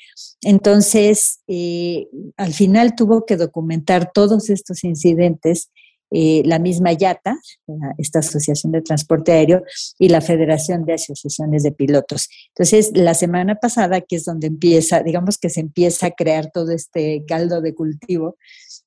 Entonces, 0.42 1.40
eh, 1.46 2.08
al 2.36 2.52
final 2.52 2.94
tuvo 2.96 3.24
que 3.24 3.36
documentar 3.36 4.10
todos 4.12 4.50
estos 4.50 4.82
incidentes 4.84 5.70
eh, 6.10 6.42
la 6.44 6.58
misma 6.58 6.92
YATA, 6.92 7.36
esta 7.98 8.20
Asociación 8.20 8.72
de 8.72 8.82
Transporte 8.82 9.32
Aéreo, 9.32 9.64
y 9.98 10.08
la 10.08 10.20
Federación 10.20 10.84
de 10.84 10.94
Asociaciones 10.94 11.62
de 11.64 11.72
Pilotos. 11.72 12.28
Entonces, 12.48 12.92
la 12.94 13.14
semana 13.14 13.56
pasada, 13.56 14.00
que 14.00 14.16
es 14.16 14.24
donde 14.24 14.46
empieza, 14.46 15.02
digamos 15.02 15.38
que 15.38 15.50
se 15.50 15.60
empieza 15.60 16.06
a 16.06 16.10
crear 16.12 16.50
todo 16.52 16.70
este 16.70 17.24
caldo 17.26 17.60
de 17.60 17.74
cultivo, 17.74 18.36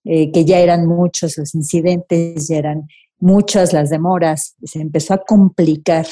eh, 0.05 0.31
que 0.31 0.45
ya 0.45 0.59
eran 0.59 0.87
muchos 0.87 1.37
los 1.37 1.53
incidentes, 1.55 2.47
ya 2.47 2.57
eran 2.57 2.87
muchas 3.19 3.73
las 3.73 3.89
demoras, 3.89 4.55
se 4.63 4.79
empezó 4.79 5.13
a 5.13 5.23
complicar. 5.23 6.07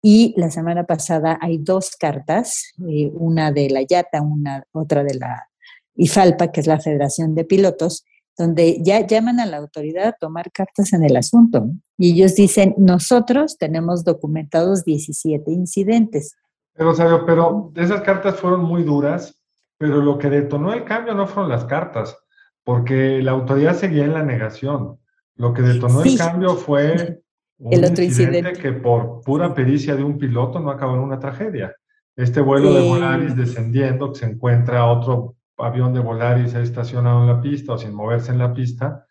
Y 0.00 0.32
la 0.36 0.52
semana 0.52 0.84
pasada 0.84 1.38
hay 1.40 1.58
dos 1.58 1.96
cartas, 1.96 2.72
eh, 2.88 3.10
una 3.14 3.50
de 3.50 3.68
la 3.70 3.82
YATA, 3.82 4.22
una, 4.22 4.64
otra 4.70 5.02
de 5.02 5.14
la 5.14 5.48
IFALPA, 5.96 6.52
que 6.52 6.60
es 6.60 6.68
la 6.68 6.78
Federación 6.78 7.34
de 7.34 7.44
Pilotos, 7.44 8.04
donde 8.36 8.82
ya 8.82 9.06
llaman 9.06 9.40
a 9.40 9.46
la 9.46 9.56
autoridad 9.58 10.08
a 10.08 10.12
tomar 10.12 10.52
cartas 10.52 10.92
en 10.92 11.04
el 11.04 11.16
asunto. 11.16 11.68
Y 11.98 12.12
ellos 12.12 12.34
dicen, 12.34 12.74
nosotros 12.76 13.56
tenemos 13.58 14.04
documentados 14.04 14.84
17 14.84 15.50
incidentes. 15.50 16.36
Pero, 16.74 16.94
Sabio, 16.94 17.24
pero 17.24 17.72
esas 17.76 18.02
cartas 18.02 18.36
fueron 18.36 18.64
muy 18.64 18.82
duras, 18.82 19.42
pero 19.78 20.02
lo 20.02 20.18
que 20.18 20.28
detonó 20.28 20.72
el 20.72 20.84
cambio 20.84 21.14
no 21.14 21.26
fueron 21.26 21.50
las 21.50 21.64
cartas, 21.64 22.16
porque 22.64 23.22
la 23.22 23.32
autoridad 23.32 23.74
seguía 23.74 24.04
en 24.04 24.12
la 24.12 24.22
negación. 24.22 24.98
Lo 25.36 25.52
que 25.54 25.62
detonó 25.62 26.02
el 26.02 26.18
cambio 26.18 26.54
fue 26.56 27.22
un 27.58 27.72
el 27.72 27.84
otro 27.84 28.04
incidente, 28.04 28.52
que 28.52 28.72
por 28.72 29.22
pura 29.22 29.54
pericia 29.54 29.96
de 29.96 30.04
un 30.04 30.18
piloto 30.18 30.60
no 30.60 30.70
acabó 30.70 30.94
en 30.94 31.00
una 31.00 31.18
tragedia. 31.18 31.74
Este 32.14 32.40
vuelo 32.40 32.72
de 32.72 32.88
Volaris 32.88 33.36
descendiendo, 33.36 34.12
que 34.12 34.20
se 34.20 34.26
encuentra 34.26 34.86
otro 34.86 35.36
avión 35.58 35.94
de 35.94 36.00
Volaris 36.00 36.54
ha 36.54 36.62
estacionado 36.62 37.22
en 37.22 37.28
la 37.28 37.40
pista 37.40 37.72
o 37.72 37.78
sin 37.78 37.94
moverse 37.94 38.32
en 38.32 38.38
la 38.38 38.52
pista 38.52 39.06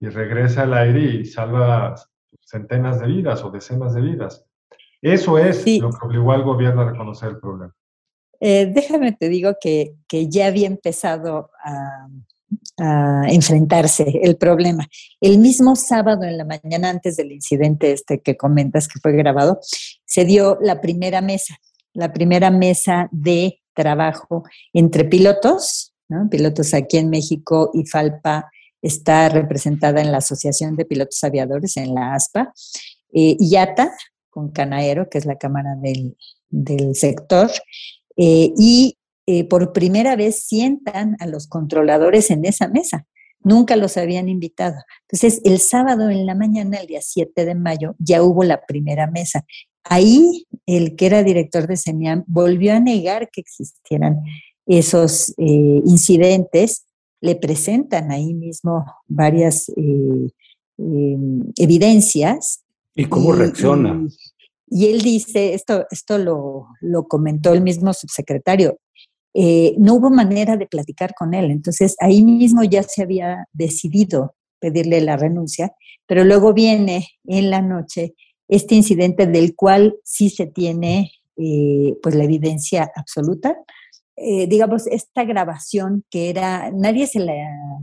y 0.00 0.08
regresa 0.08 0.62
al 0.62 0.74
aire 0.74 1.00
y 1.00 1.24
salva 1.24 1.94
centenas 2.40 3.00
de 3.00 3.06
vidas 3.06 3.44
o 3.44 3.50
decenas 3.50 3.94
de 3.94 4.00
vidas. 4.00 4.46
Eso 5.02 5.38
es 5.38 5.66
lo 5.80 5.90
que 5.90 6.06
obligó 6.06 6.32
al 6.32 6.42
gobierno 6.42 6.82
a 6.82 6.90
reconocer 6.90 7.30
el 7.30 7.38
problema. 7.38 7.74
Eh, 8.40 8.70
déjame 8.72 9.12
te 9.12 9.28
digo 9.28 9.56
que, 9.60 9.94
que 10.08 10.28
ya 10.28 10.46
había 10.46 10.66
empezado 10.66 11.50
a, 11.62 12.08
a, 12.78 13.24
enfrentarse 13.28 14.20
el 14.22 14.36
problema. 14.36 14.88
El 15.20 15.38
mismo 15.38 15.76
sábado 15.76 16.24
en 16.24 16.38
la 16.38 16.44
mañana, 16.44 16.88
antes 16.88 17.16
del 17.16 17.32
incidente 17.32 17.92
este 17.92 18.20
que 18.20 18.36
comentas 18.36 18.88
que 18.88 18.98
fue 19.00 19.12
grabado, 19.12 19.60
se 20.04 20.24
dio 20.24 20.58
la 20.62 20.80
primera 20.80 21.20
mesa, 21.20 21.58
la 21.92 22.12
primera 22.12 22.50
mesa 22.50 23.08
de 23.12 23.60
trabajo 23.74 24.44
entre 24.72 25.04
pilotos, 25.04 25.89
Pilotos 26.30 26.74
aquí 26.74 26.98
en 26.98 27.10
México 27.10 27.70
y 27.72 27.86
Falpa 27.86 28.50
está 28.82 29.28
representada 29.28 30.00
en 30.00 30.12
la 30.12 30.18
Asociación 30.18 30.76
de 30.76 30.84
Pilotos 30.84 31.22
Aviadores, 31.22 31.76
en 31.76 31.94
la 31.94 32.14
ASPA, 32.14 32.52
eh, 33.12 33.36
IATA, 33.38 33.92
con 34.28 34.50
Canaero, 34.50 35.08
que 35.08 35.18
es 35.18 35.26
la 35.26 35.36
cámara 35.36 35.76
del, 35.76 36.16
sector, 36.94 37.50
eh, 38.16 38.52
y 38.56 38.96
eh, 39.26 39.44
por 39.44 39.72
primera 39.72 40.16
vez 40.16 40.44
sientan 40.44 41.16
a 41.20 41.26
los 41.26 41.46
controladores 41.46 42.30
en 42.30 42.44
esa 42.44 42.68
mesa. 42.68 43.06
Nunca 43.42 43.76
los 43.76 43.96
habían 43.96 44.28
invitado. 44.28 44.76
Entonces, 45.02 45.40
el 45.44 45.58
sábado 45.60 46.10
en 46.10 46.26
la 46.26 46.34
mañana, 46.34 46.78
el 46.78 46.86
día 46.86 47.00
7 47.00 47.44
de 47.44 47.54
mayo, 47.54 47.94
ya 47.98 48.22
hubo 48.22 48.44
la 48.44 48.66
primera 48.66 49.06
mesa. 49.06 49.44
Ahí, 49.84 50.46
el 50.66 50.94
que 50.96 51.06
era 51.06 51.22
director 51.22 51.66
de 51.66 51.76
CENIAM 51.76 52.24
volvió 52.26 52.74
a 52.74 52.80
negar 52.80 53.30
que 53.30 53.40
existieran 53.40 54.20
esos 54.66 55.30
eh, 55.38 55.82
incidentes, 55.84 56.86
le 57.20 57.36
presentan 57.36 58.10
ahí 58.10 58.32
mismo 58.34 58.84
varias 59.06 59.68
eh, 59.70 60.30
em, 60.78 61.52
evidencias. 61.56 62.62
¿Y 62.94 63.04
cómo 63.06 63.32
reacciona? 63.32 64.06
Y, 64.66 64.86
él 64.86 65.02
dice, 65.02 65.54
esto, 65.54 65.86
esto 65.90 66.18
lo, 66.18 67.08
comentó 67.08 67.52
el 67.52 67.60
mismo 67.60 67.92
subsecretario, 67.92 68.78
eh, 69.34 69.74
no 69.78 69.94
hubo 69.94 70.10
manera 70.10 70.56
de 70.56 70.66
platicar 70.66 71.14
con 71.14 71.34
él, 71.34 71.50
entonces 71.50 71.94
ahí 72.00 72.24
mismo 72.24 72.64
ya 72.64 72.82
se 72.82 73.02
había 73.02 73.46
decidido 73.52 74.34
pedirle 74.60 75.00
la 75.00 75.16
renuncia, 75.16 75.72
pero 76.06 76.24
luego 76.24 76.52
viene 76.52 77.06
en 77.24 77.50
la 77.50 77.62
noche 77.62 78.14
este 78.48 78.74
incidente 78.74 79.26
del 79.26 79.54
cual 79.54 79.96
sí 80.02 80.28
se 80.28 80.46
tiene 80.46 81.12
eh, 81.36 81.96
pues 82.02 82.14
la 82.14 82.24
evidencia 82.24 82.90
absoluta. 82.94 83.56
Eh, 84.22 84.46
digamos, 84.46 84.86
esta 84.86 85.24
grabación 85.24 86.04
que 86.10 86.28
era, 86.28 86.70
nadie 86.72 87.06
se 87.06 87.20
la 87.20 87.32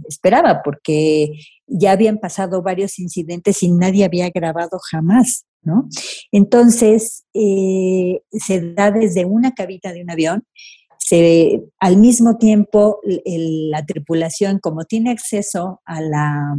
esperaba 0.07 0.61
porque 0.63 1.31
ya 1.65 1.93
habían 1.93 2.19
pasado 2.19 2.61
varios 2.61 2.99
incidentes 2.99 3.63
y 3.63 3.71
nadie 3.71 4.05
había 4.05 4.29
grabado 4.29 4.77
jamás, 4.91 5.45
¿no? 5.63 5.89
Entonces, 6.31 7.25
eh, 7.33 8.21
se 8.31 8.73
da 8.73 8.91
desde 8.91 9.25
una 9.25 9.53
cabina 9.53 9.91
de 9.91 10.03
un 10.03 10.11
avión, 10.11 10.43
se, 10.99 11.63
al 11.79 11.97
mismo 11.97 12.37
tiempo 12.37 12.99
la 13.25 13.83
tripulación, 13.87 14.59
como 14.59 14.85
tiene 14.85 15.09
acceso 15.09 15.81
a, 15.85 16.01
la, 16.01 16.55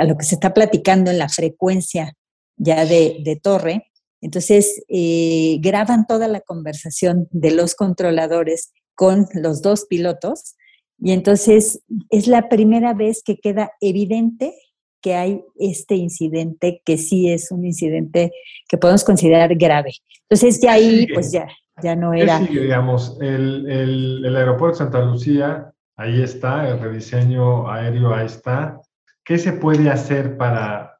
a 0.00 0.04
lo 0.04 0.16
que 0.16 0.24
se 0.24 0.36
está 0.36 0.54
platicando 0.54 1.10
en 1.10 1.18
la 1.18 1.28
frecuencia 1.28 2.14
ya 2.56 2.86
de, 2.86 3.18
de 3.22 3.36
torre, 3.36 3.90
entonces, 4.20 4.82
eh, 4.88 5.58
graban 5.60 6.06
toda 6.06 6.28
la 6.28 6.40
conversación 6.40 7.28
de 7.30 7.52
los 7.52 7.74
controladores 7.74 8.72
con 8.94 9.26
los 9.34 9.62
dos 9.62 9.86
pilotos 9.86 10.56
y 11.00 11.12
entonces 11.12 11.82
es 12.10 12.26
la 12.26 12.48
primera 12.48 12.92
vez 12.92 13.22
que 13.24 13.38
queda 13.38 13.72
evidente 13.80 14.54
que 15.00 15.14
hay 15.14 15.42
este 15.58 15.94
incidente 15.94 16.82
que 16.84 16.98
sí 16.98 17.30
es 17.30 17.50
un 17.50 17.64
incidente 17.64 18.32
que 18.68 18.76
podemos 18.76 19.02
considerar 19.02 19.54
grave. 19.56 19.94
Entonces 20.28 20.60
ya 20.60 20.72
ahí 20.72 21.06
pues 21.14 21.32
ya, 21.32 21.48
ya 21.82 21.96
no 21.96 22.12
era... 22.12 22.38
digamos, 22.40 23.16
el, 23.22 23.66
el, 24.24 24.36
aeropuerto 24.36 24.78
de 24.78 24.84
Santa 24.84 25.00
Lucía, 25.00 25.72
ahí 25.96 26.20
está, 26.22 26.68
el 26.68 26.80
rediseño 26.80 27.70
aéreo 27.70 28.14
ahí 28.14 28.26
está. 28.26 28.78
¿Qué 29.24 29.38
se 29.38 29.54
puede 29.54 29.88
hacer 29.88 30.36
para 30.36 30.98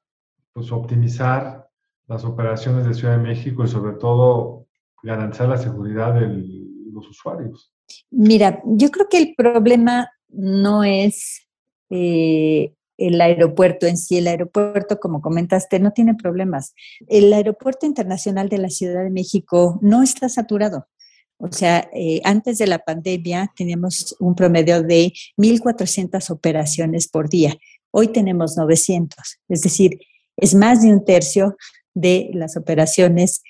pues, 0.54 0.73
optimizar 0.73 1.68
las 2.06 2.25
operaciones 2.25 2.87
de 2.87 2.94
Ciudad 2.94 3.18
de 3.18 3.23
México 3.23 3.64
y 3.64 3.68
sobre 3.68 3.97
todo 3.97 4.66
garantizar 5.02 5.49
la 5.49 5.59
seguridad 5.59 6.14
de 6.14 6.26
los 6.90 7.06
usuarios? 7.06 7.75
Mira, 8.11 8.62
yo 8.64 8.90
creo 8.90 9.09
que 9.09 9.18
el 9.18 9.35
problema 9.37 10.11
no 10.28 10.85
es 10.85 11.47
eh, 11.90 12.73
el 12.97 13.20
aeropuerto 13.20 13.87
en 13.87 13.97
sí. 13.97 14.18
El 14.18 14.28
aeropuerto, 14.28 15.00
como 15.00 15.20
comentaste, 15.23 15.80
no 15.80 15.92
tiene 15.92 16.14
problemas. 16.14 16.75
El 17.09 17.32
aeropuerto 17.32 17.87
internacional 17.87 18.49
de 18.49 18.59
la 18.59 18.68
Ciudad 18.68 19.02
de 19.02 19.11
México 19.11 19.78
no 19.82 20.02
está 20.02 20.28
saturado. 20.28 20.87
O 21.38 21.50
sea, 21.50 21.88
eh, 21.94 22.20
antes 22.25 22.59
de 22.59 22.66
la 22.66 22.80
pandemia 22.80 23.50
teníamos 23.56 24.14
un 24.20 24.35
promedio 24.35 24.82
de 24.82 25.12
1.400 25.38 26.30
operaciones 26.30 27.09
por 27.09 27.30
día. 27.30 27.56
Hoy 27.90 28.09
tenemos 28.09 28.59
900. 28.59 29.40
Es 29.49 29.62
decir, 29.62 29.99
es 30.37 30.54
más 30.54 30.82
de 30.82 30.92
un 30.92 31.04
tercio 31.04 31.56
de 31.94 32.30
las 32.35 32.59
operaciones 32.59 33.42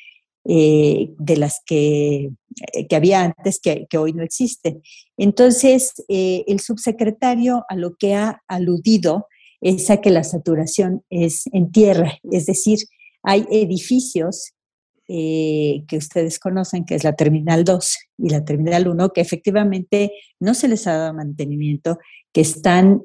eh, 0.45 1.13
de 1.19 1.37
las 1.37 1.61
que, 1.67 2.31
eh, 2.73 2.87
que 2.89 2.97
había 2.97 3.23
antes, 3.23 3.61
que, 3.61 3.87
que, 3.91 3.99
hoy 3.99 4.15
no 4.15 4.23
existen. 4.23 4.83
Entonces, 5.19 5.93
eh, 6.09 6.45
el 6.47 6.61
subsecretario 6.61 7.65
a 7.69 7.77
lo 7.77 7.97
que 7.97 8.15
ha 8.15 8.43
aludido 8.49 9.27
es 9.61 9.91
a 9.91 10.01
que 10.01 10.09
la 10.09 10.25
saturación 10.25 11.03
es 11.11 11.45
en 11.53 11.71
tierra, 11.71 12.19
es 12.31 12.47
decir, 12.47 12.79
hay 13.23 13.47
edificios 13.51 14.53
que 15.07 15.97
ustedes 15.97 16.39
conocen, 16.39 16.85
que 16.85 16.95
es 16.95 17.03
la 17.03 17.17
Terminal 17.17 17.65
2 17.65 17.97
y 18.19 18.29
la 18.29 18.45
Terminal 18.45 18.87
1, 18.87 19.13
que 19.13 19.21
efectivamente 19.21 20.13
no 20.39 20.55
se 20.55 20.69
les 20.69 20.87
ha 20.87 20.93
dado 20.93 21.15
mantenimiento, 21.15 21.99
que 22.33 22.43
están 22.43 23.03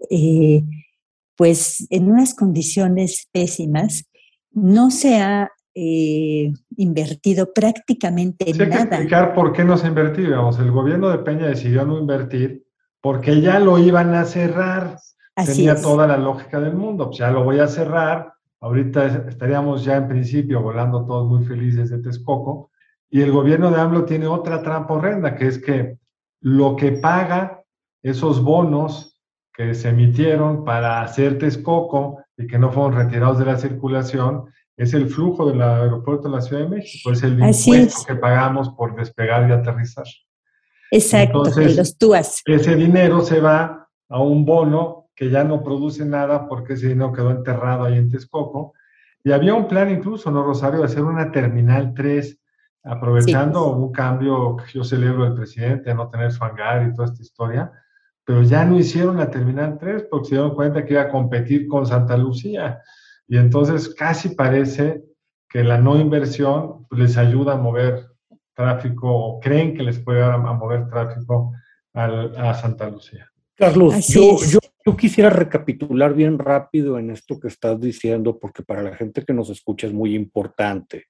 pues 1.36 1.88
en 1.90 2.12
unas 2.12 2.36
condiciones 2.36 3.28
pésimas 3.32 4.04
no 4.52 4.90
se 4.92 5.16
ha 5.18 5.50
eh, 5.78 6.54
invertido 6.78 7.52
prácticamente 7.54 8.46
nada. 8.54 8.64
Hay 8.64 8.70
que 8.70 8.96
explicar 8.96 9.34
por 9.34 9.52
qué 9.52 9.66
no 9.66 9.76
se 9.76 9.86
ha 9.86 9.90
invertido. 9.90 10.50
el 10.58 10.72
gobierno 10.72 11.10
de 11.10 11.18
Peña 11.20 11.48
decidió 11.48 11.86
no 11.86 12.00
invertir 12.00 12.66
porque 13.02 13.42
ya 13.42 13.60
lo 13.60 13.78
iban 13.78 14.16
a 14.16 14.24
cerrar. 14.24 14.98
Tenía 15.46 15.76
toda 15.76 16.08
la 16.08 16.18
lógica 16.18 16.62
del 16.62 16.76
mundo. 16.76 17.08
Pues 17.08 17.20
ya 17.20 17.30
lo 17.30 17.44
voy 17.44 17.60
a 17.60 17.68
cerrar. 17.68 18.34
Ahorita 18.62 19.28
estaríamos 19.28 19.84
ya 19.84 19.98
en 19.98 20.08
principio 20.08 20.62
volando 20.62 21.06
todos 21.06 21.28
muy 21.28 21.46
felices 21.46 21.90
de 21.90 22.00
Texcoco. 22.00 22.72
Y 23.10 23.22
el 23.22 23.32
gobierno 23.32 23.70
de 23.70 23.82
AMLO 23.82 24.06
tiene 24.06 24.28
otra 24.28 24.64
trampa 24.64 24.94
horrenda, 24.94 25.36
que 25.36 25.48
es 25.48 25.60
que 25.60 25.98
lo 26.40 26.76
que 26.76 26.94
paga 26.94 27.64
esos 28.02 28.42
bonos 28.42 29.22
que 29.54 29.74
se 29.74 29.90
emitieron 29.90 30.64
para 30.64 31.02
hacer 31.02 31.38
Texcoco 31.38 32.24
y 32.38 32.48
que 32.48 32.58
no 32.58 32.72
fueron 32.72 32.94
retirados 32.94 33.40
de 33.40 33.46
la 33.46 33.58
circulación, 33.58 34.46
es 34.78 34.94
el 34.94 35.08
flujo 35.08 35.50
del 35.50 35.62
aeropuerto 35.62 36.28
de 36.28 36.36
la 36.36 36.42
Ciudad 36.42 36.64
de 36.64 36.70
México, 36.70 37.12
es 37.12 37.24
el 37.24 37.40
impuesto 37.40 38.06
que 38.08 38.16
pagamos 38.16 38.70
por 38.70 38.96
despegar 38.96 39.50
y 39.50 39.54
aterrizar. 39.54 40.06
Exacto, 40.92 41.44
los 41.44 41.98
TUAS. 41.98 42.42
Ese 42.46 42.76
dinero 42.76 43.22
se 43.22 43.40
va 43.40 43.88
a 44.10 44.22
un 44.22 44.46
bono 44.46 45.10
que 45.16 45.30
ya 45.30 45.44
no 45.44 45.64
produce 45.64 46.06
nada 46.06 46.48
porque 46.48 46.74
ese 46.74 46.90
dinero 46.90 47.14
quedó 47.14 47.32
enterrado 47.32 47.86
ahí 47.86 47.98
en 47.98 48.10
Texcoco. 48.10 48.74
Y 49.24 49.32
había 49.32 49.54
un 49.56 49.68
plan 49.68 49.90
incluso, 49.90 50.30
¿no, 50.30 50.44
Rosario? 50.44 50.80
De 50.80 50.86
hacer 50.86 51.04
una 51.04 51.32
Terminal 51.32 51.94
3, 51.96 52.38
aprovechando 52.84 53.72
un 53.72 53.92
cambio 53.92 54.58
que 54.58 54.74
yo 54.74 54.84
celebro 54.84 55.24
del 55.24 55.34
presidente, 55.34 55.94
no 55.96 56.10
tener 56.10 56.32
su 56.32 56.44
hangar 56.44 56.88
y 56.88 56.94
toda 56.94 57.08
esta 57.08 57.24
historia, 57.24 57.72
pero 58.24 58.44
ya 58.44 58.66
no 58.66 58.78
hicieron 58.78 59.18
la 59.18 59.32
Terminal 59.32 59.78
3 59.80 60.08
porque 60.10 60.30
se 60.30 60.36
dieron 60.36 60.54
cuenta 60.54 60.86
que 60.86 60.94
iba 60.94 61.04
a 61.04 61.10
competir 61.10 61.68
con 61.68 61.86
Santa 61.86 62.18
Lucía. 62.18 62.82
Y 63.28 63.38
entonces 63.38 63.94
casi 63.94 64.30
parece 64.30 65.04
que 65.50 65.64
la 65.64 65.78
no 65.78 66.00
inversión 66.00 66.86
les 66.92 67.18
ayuda 67.18 67.54
a 67.54 67.58
mover 67.58 68.08
tráfico 68.54 69.14
o 69.14 69.40
creen 69.40 69.76
que 69.76 69.84
les 69.84 70.00
puede 70.00 70.24
a 70.24 70.38
mover 70.38 70.88
tráfico 70.88 71.54
a 71.94 72.54
Santa 72.54 72.90
Lucía. 72.90 73.32
Carlos, 73.56 74.08
yo, 74.08 74.38
yo, 74.46 74.60
yo, 74.86 74.98
quisiera 74.98 75.30
recapitular 75.30 76.14
bien 76.14 76.38
rápido 76.38 77.00
en 77.00 77.10
esto 77.10 77.40
que 77.40 77.48
estás 77.48 77.80
diciendo, 77.80 78.38
porque 78.38 78.64
para 78.64 78.84
la 78.84 78.96
gente 78.96 79.24
que 79.24 79.34
nos 79.34 79.50
escucha 79.50 79.88
es 79.88 79.94
muy 79.94 80.14
importante. 80.14 81.06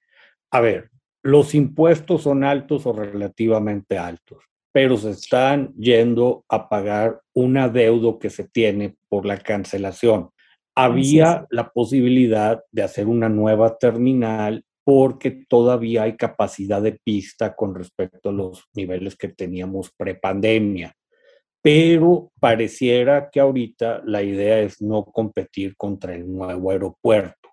A 0.52 0.60
ver, 0.60 0.90
los 1.22 1.56
impuestos 1.56 2.22
son 2.22 2.44
altos 2.44 2.86
o 2.86 2.92
relativamente 2.92 3.98
altos 3.98 4.46
pero 4.76 4.98
se 4.98 5.08
están 5.08 5.72
yendo 5.78 6.44
a 6.50 6.68
pagar 6.68 7.22
un 7.32 7.56
adeudo 7.56 8.18
que 8.18 8.28
se 8.28 8.44
tiene 8.44 8.94
por 9.08 9.24
la 9.24 9.38
cancelación. 9.38 10.28
Había 10.76 11.46
la 11.50 11.70
posibilidad 11.70 12.62
de 12.70 12.82
hacer 12.82 13.06
una 13.08 13.28
nueva 13.28 13.78
terminal 13.78 14.62
porque 14.84 15.44
todavía 15.48 16.04
hay 16.04 16.16
capacidad 16.16 16.80
de 16.80 16.92
pista 16.92 17.56
con 17.56 17.74
respecto 17.74 18.28
a 18.28 18.32
los 18.32 18.62
niveles 18.74 19.16
que 19.16 19.28
teníamos 19.28 19.90
prepandemia. 19.96 20.94
Pero 21.60 22.30
pareciera 22.38 23.28
que 23.28 23.40
ahorita 23.40 24.02
la 24.04 24.22
idea 24.22 24.60
es 24.60 24.80
no 24.80 25.04
competir 25.06 25.76
contra 25.76 26.14
el 26.14 26.32
nuevo 26.32 26.70
aeropuerto. 26.70 27.48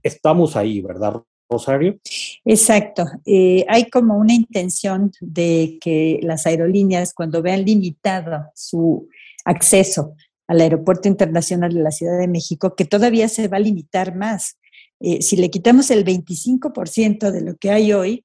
Estamos 0.00 0.54
ahí, 0.54 0.80
¿verdad, 0.80 1.20
Rosario. 1.48 1.98
Exacto. 2.44 3.04
Eh, 3.26 3.64
hay 3.66 3.90
como 3.90 4.16
una 4.16 4.34
intención 4.34 5.10
de 5.20 5.78
que 5.80 6.20
las 6.22 6.46
aerolíneas, 6.46 7.12
cuando 7.12 7.42
vean 7.42 7.64
limitado 7.64 8.44
su 8.54 9.08
acceso 9.44 10.14
al 10.50 10.60
Aeropuerto 10.60 11.06
Internacional 11.06 11.72
de 11.72 11.80
la 11.80 11.92
Ciudad 11.92 12.18
de 12.18 12.26
México, 12.26 12.74
que 12.74 12.84
todavía 12.84 13.28
se 13.28 13.46
va 13.46 13.58
a 13.58 13.60
limitar 13.60 14.16
más. 14.16 14.58
Eh, 14.98 15.22
si 15.22 15.36
le 15.36 15.48
quitamos 15.48 15.92
el 15.92 16.04
25% 16.04 17.30
de 17.30 17.40
lo 17.40 17.56
que 17.56 17.70
hay 17.70 17.92
hoy, 17.92 18.24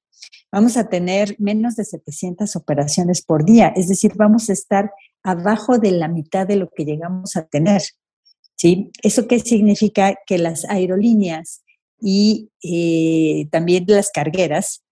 vamos 0.50 0.76
a 0.76 0.88
tener 0.88 1.36
menos 1.38 1.76
de 1.76 1.84
700 1.84 2.56
operaciones 2.56 3.22
por 3.22 3.44
día, 3.44 3.68
es 3.76 3.86
decir, 3.86 4.14
vamos 4.16 4.50
a 4.50 4.54
estar 4.54 4.90
abajo 5.22 5.78
de 5.78 5.92
la 5.92 6.08
mitad 6.08 6.48
de 6.48 6.56
lo 6.56 6.68
que 6.68 6.84
llegamos 6.84 7.36
a 7.36 7.46
tener. 7.46 7.82
¿sí? 8.56 8.90
¿Eso 9.04 9.28
qué 9.28 9.38
significa? 9.38 10.16
Que 10.26 10.38
las 10.38 10.64
aerolíneas 10.64 11.62
y 12.00 12.50
eh, 12.60 13.46
también 13.52 13.84
las 13.86 14.10
cargueras, 14.10 14.82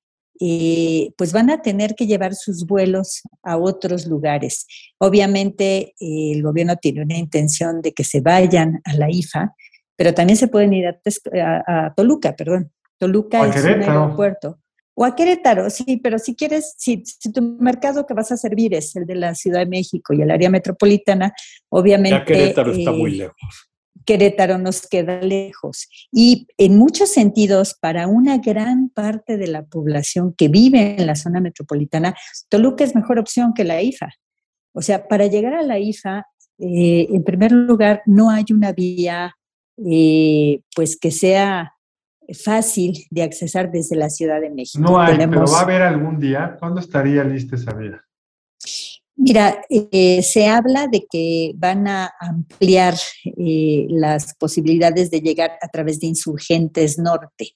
eh, 0.40 1.12
pues 1.16 1.33
van 1.33 1.51
a 1.51 1.62
tener 1.62 1.94
que 1.94 2.07
llevar 2.07 2.35
sus 2.35 2.66
vuelos 2.66 3.23
a 3.42 3.57
otros 3.57 4.07
lugares. 4.07 4.66
Obviamente 4.99 5.94
el 6.01 6.42
gobierno 6.42 6.77
tiene 6.77 7.03
una 7.03 7.16
intención 7.16 7.81
de 7.81 7.92
que 7.92 8.05
se 8.05 8.20
vayan 8.20 8.81
a 8.85 8.94
la 8.94 9.11
IFA, 9.11 9.55
pero 9.97 10.12
también 10.12 10.37
se 10.37 10.49
pueden 10.49 10.73
ir 10.73 10.87
a, 10.87 11.94
Toluca, 11.97 12.35
perdón. 12.35 12.73
Toluca 12.99 13.47
es 13.49 13.64
un 13.64 13.83
aeropuerto. 13.83 14.59
O 14.97 15.05
a 15.05 15.16
Querétaro, 15.16 15.70
sí, 15.70 15.99
pero 16.03 16.20
si 16.20 16.37
quieres, 16.37 16.75
si, 16.79 17.03
tu 17.33 17.42
mercado 17.59 18.07
que 18.07 18.14
vas 18.14 18.31
a 18.31 18.37
servir 18.37 18.75
es 18.75 18.94
el 18.94 19.07
de 19.07 19.16
la 19.16 19.35
Ciudad 19.35 19.59
de 19.61 19.66
México 19.66 20.14
y 20.14 20.23
el 20.23 20.31
área 20.31 20.49
metropolitana, 20.49 21.33
obviamente... 21.68 22.18
Ya 22.18 22.25
Querétaro 22.25 22.73
está 22.73 22.92
muy 22.92 23.14
eh, 23.14 23.16
lejos. 23.16 23.74
Querétaro 24.05 24.59
nos 24.59 24.87
queda 24.87 25.21
lejos. 25.21 25.88
Y 26.12 26.47
en 26.59 26.77
muchos 26.77 27.11
sentidos, 27.11 27.75
para 27.75 28.07
una 28.07 28.38
gran 28.38 28.88
parte 28.88 29.37
de 29.37 29.47
la 29.47 29.64
población 29.64 30.35
que 30.37 30.49
vive 30.49 30.97
en 30.99 31.07
la 31.07 31.17
zona 31.17 31.40
metropolitana, 31.40 32.14
Toluca 32.49 32.85
es 32.85 32.95
mejor 32.95 33.19
opción 33.19 33.53
que 33.55 33.64
la 33.64 33.83
IFA. 33.83 34.11
O 34.73 34.83
sea, 34.83 35.07
para 35.07 35.27
llegar 35.27 35.55
a 35.55 35.62
la 35.62 35.79
IFA, 35.79 36.27
eh, 36.59 37.07
en 37.11 37.25
primer 37.25 37.53
lugar, 37.53 38.03
no 38.07 38.31
hay 38.31 38.45
una 38.51 38.73
vía, 38.73 39.35
eh, 39.85 40.61
pues 40.75 40.99
que 40.99 41.11
sea 41.11 41.73
fácil 42.45 43.07
de 43.11 43.23
accesar 43.23 43.71
desde 43.71 43.97
la 43.97 44.09
Ciudad 44.09 44.40
de 44.40 44.51
México. 44.51 44.83
No 44.83 45.01
hay, 45.01 45.17
pero 45.17 45.47
va 45.47 45.59
a 45.59 45.62
haber 45.62 45.83
algún 45.83 46.19
día. 46.19 46.57
¿Cuándo 46.59 46.81
estaría 46.81 47.23
lista 47.25 47.57
esa 47.57 47.73
vía? 47.75 48.03
Mira, 49.27 49.65
eh, 49.71 50.23
se 50.23 50.49
habla 50.49 50.87
de 50.87 51.07
que 51.11 51.53
van 51.57 51.89
a 51.89 52.13
ampliar 52.21 52.95
eh, 53.25 53.87
las 53.89 54.35
posibilidades 54.35 55.11
de 55.11 55.23
llegar 55.23 55.53
a 55.63 55.69
través 55.69 55.99
de 55.99 56.09
Insurgentes 56.09 56.99
Norte 56.99 57.53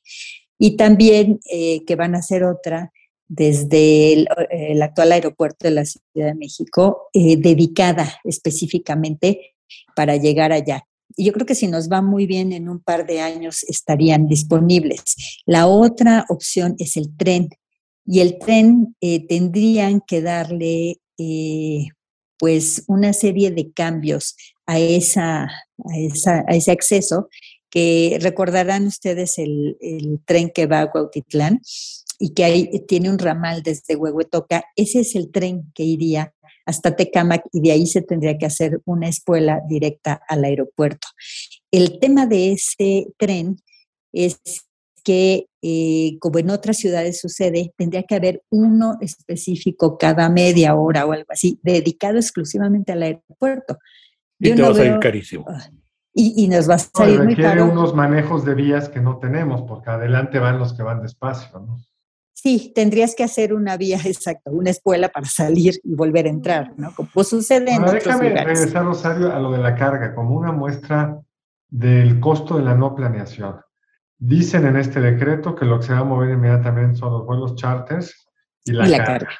y 0.58 0.76
también 0.78 1.40
eh, 1.52 1.84
que 1.84 1.94
van 1.94 2.14
a 2.14 2.20
hacer 2.20 2.42
otra 2.44 2.90
desde 3.26 4.14
el, 4.14 4.80
actual 4.80 5.12
aeropuerto 5.12 5.68
de 5.68 5.72
la 5.72 5.84
Ciudad 5.84 6.28
de 6.28 6.34
México, 6.36 7.10
dedicada 7.12 8.18
específicamente 8.24 9.54
para 9.94 10.16
llegar 10.16 10.52
allá. 10.52 10.84
Y 11.16 11.26
yo 11.26 11.34
creo 11.34 11.44
que 11.44 11.54
si 11.54 11.66
nos 11.66 11.90
va 11.90 12.00
muy 12.00 12.26
bien, 12.26 12.54
en 12.54 12.70
un 12.70 12.80
par 12.80 13.06
de 13.06 13.20
años 13.20 13.62
estarían 13.64 14.26
disponibles. 14.26 15.02
La 15.44 15.66
otra 15.66 16.24
opción 16.30 16.76
es 16.78 16.96
el 16.96 17.14
tren. 17.14 17.50
Y 18.06 18.20
el 18.20 18.38
tren 18.38 18.96
tendrían 19.28 20.00
que 20.00 20.22
darle 20.22 20.96
eh, 21.18 21.88
pues 22.38 22.84
una 22.86 23.12
serie 23.12 23.50
de 23.50 23.72
cambios 23.72 24.36
a, 24.66 24.78
esa, 24.78 25.44
a, 25.44 26.54
ese 26.54 26.70
acceso, 26.70 27.28
que 27.70 28.18
recordarán 28.22 28.86
ustedes 28.86 29.38
el, 29.38 29.76
tren 30.24 30.50
que 30.54 30.66
va 30.66 30.80
a 30.80 30.90
Cuautitlán 30.90 31.60
y 32.18 32.32
que 32.32 32.44
ahí 32.44 32.70
tiene 32.86 33.10
un 33.10 33.18
ramal 33.18 33.62
desde 33.62 33.96
Huehuetoca, 33.96 34.64
ese 34.76 35.00
es 35.00 35.14
el 35.14 35.30
tren 35.30 35.70
que 35.74 35.84
iría 35.84 36.32
hasta 36.64 36.96
Tecámac 36.96 37.44
y 37.52 37.60
de 37.60 37.72
ahí 37.72 37.86
se 37.86 38.02
tendría 38.02 38.36
que 38.36 38.46
hacer 38.46 38.80
una 38.84 39.08
escuela 39.08 39.60
directa 39.68 40.20
al 40.28 40.44
aeropuerto. 40.44 41.08
El 41.70 41.98
tema 41.98 42.26
de 42.26 42.52
ese 42.52 43.08
tren 43.16 43.56
es 44.12 44.38
que, 45.08 45.46
eh, 45.62 46.18
como 46.20 46.38
en 46.38 46.50
otras 46.50 46.76
ciudades 46.76 47.18
sucede, 47.18 47.72
tendría 47.78 48.02
que 48.02 48.14
haber 48.14 48.42
uno 48.50 48.98
específico 49.00 49.96
cada 49.96 50.28
media 50.28 50.74
hora 50.74 51.06
o 51.06 51.12
algo 51.12 51.28
así, 51.30 51.58
dedicado 51.62 52.18
exclusivamente 52.18 52.92
al 52.92 53.02
aeropuerto. 53.02 53.78
y 54.38 54.54
te 54.54 54.60
va 54.60 54.68
a 54.68 54.74
salir 54.74 54.98
carísimo. 54.98 55.46
Ah, 55.48 55.70
y, 56.12 56.46
nos 56.48 56.68
va 56.68 56.74
a 56.74 56.78
salir 56.78 57.22
muy 57.22 57.36
caro. 57.36 57.70
unos 57.70 57.94
manejos 57.94 58.44
de 58.44 58.54
vías 58.54 58.90
que 58.90 59.00
no 59.00 59.16
tenemos, 59.16 59.62
porque 59.62 59.88
adelante 59.88 60.38
van 60.38 60.58
los 60.58 60.74
que 60.74 60.82
van 60.82 61.00
despacio, 61.00 61.58
¿no? 61.58 61.78
Sí, 62.34 62.70
tendrías 62.74 63.14
que 63.14 63.24
hacer 63.24 63.54
una 63.54 63.78
vía, 63.78 63.96
exacto, 64.04 64.50
una 64.50 64.68
escuela 64.68 65.08
para 65.08 65.26
salir 65.26 65.80
y 65.82 65.94
volver 65.94 66.26
a 66.26 66.28
entrar, 66.28 66.74
¿no? 66.76 66.94
Como 66.94 67.24
sucede 67.24 67.72
en 67.72 67.82
otros 67.82 68.04
déjame 68.04 68.28
regresar, 68.28 68.84
Rosario, 68.84 69.34
a 69.34 69.40
lo 69.40 69.52
de 69.52 69.58
la 69.58 69.74
carga, 69.74 70.14
como 70.14 70.36
una 70.36 70.52
muestra 70.52 71.18
del 71.70 72.20
costo 72.20 72.58
de 72.58 72.64
la 72.64 72.74
no 72.74 72.94
planeación. 72.94 73.56
Dicen 74.18 74.66
en 74.66 74.76
este 74.76 75.00
decreto 75.00 75.54
que 75.54 75.64
lo 75.64 75.78
que 75.78 75.86
se 75.86 75.92
va 75.92 76.00
a 76.00 76.04
mover 76.04 76.30
inmediatamente 76.30 76.98
son 76.98 77.12
los 77.12 77.24
vuelos 77.24 77.54
charters 77.54 78.28
y 78.64 78.72
la, 78.72 79.04
carga. 79.04 79.30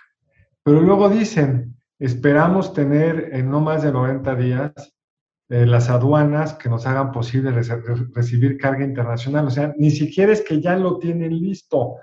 Pero 0.63 0.81
luego 0.81 1.09
dicen, 1.09 1.77
esperamos 1.99 2.73
tener 2.73 3.31
en 3.33 3.51
no 3.51 3.61
más 3.61 3.83
de 3.83 3.91
90 3.91 4.35
días 4.37 4.73
eh, 5.49 5.67
las 5.67 5.91
aduanas 5.91 6.55
que 6.55 6.69
nos 6.69 6.87
hagan 6.87 7.11
posible 7.11 7.51
recibir 8.15 8.59
carga 8.59 8.85
internacional. 8.85 9.47
O 9.47 9.51
sea, 9.51 9.75
ni 9.79 9.91
siquiera 9.91 10.33
es 10.33 10.43
que 10.43 10.61
ya 10.61 10.77
lo 10.77 10.99
tienen 10.99 11.37
listo. 11.39 11.97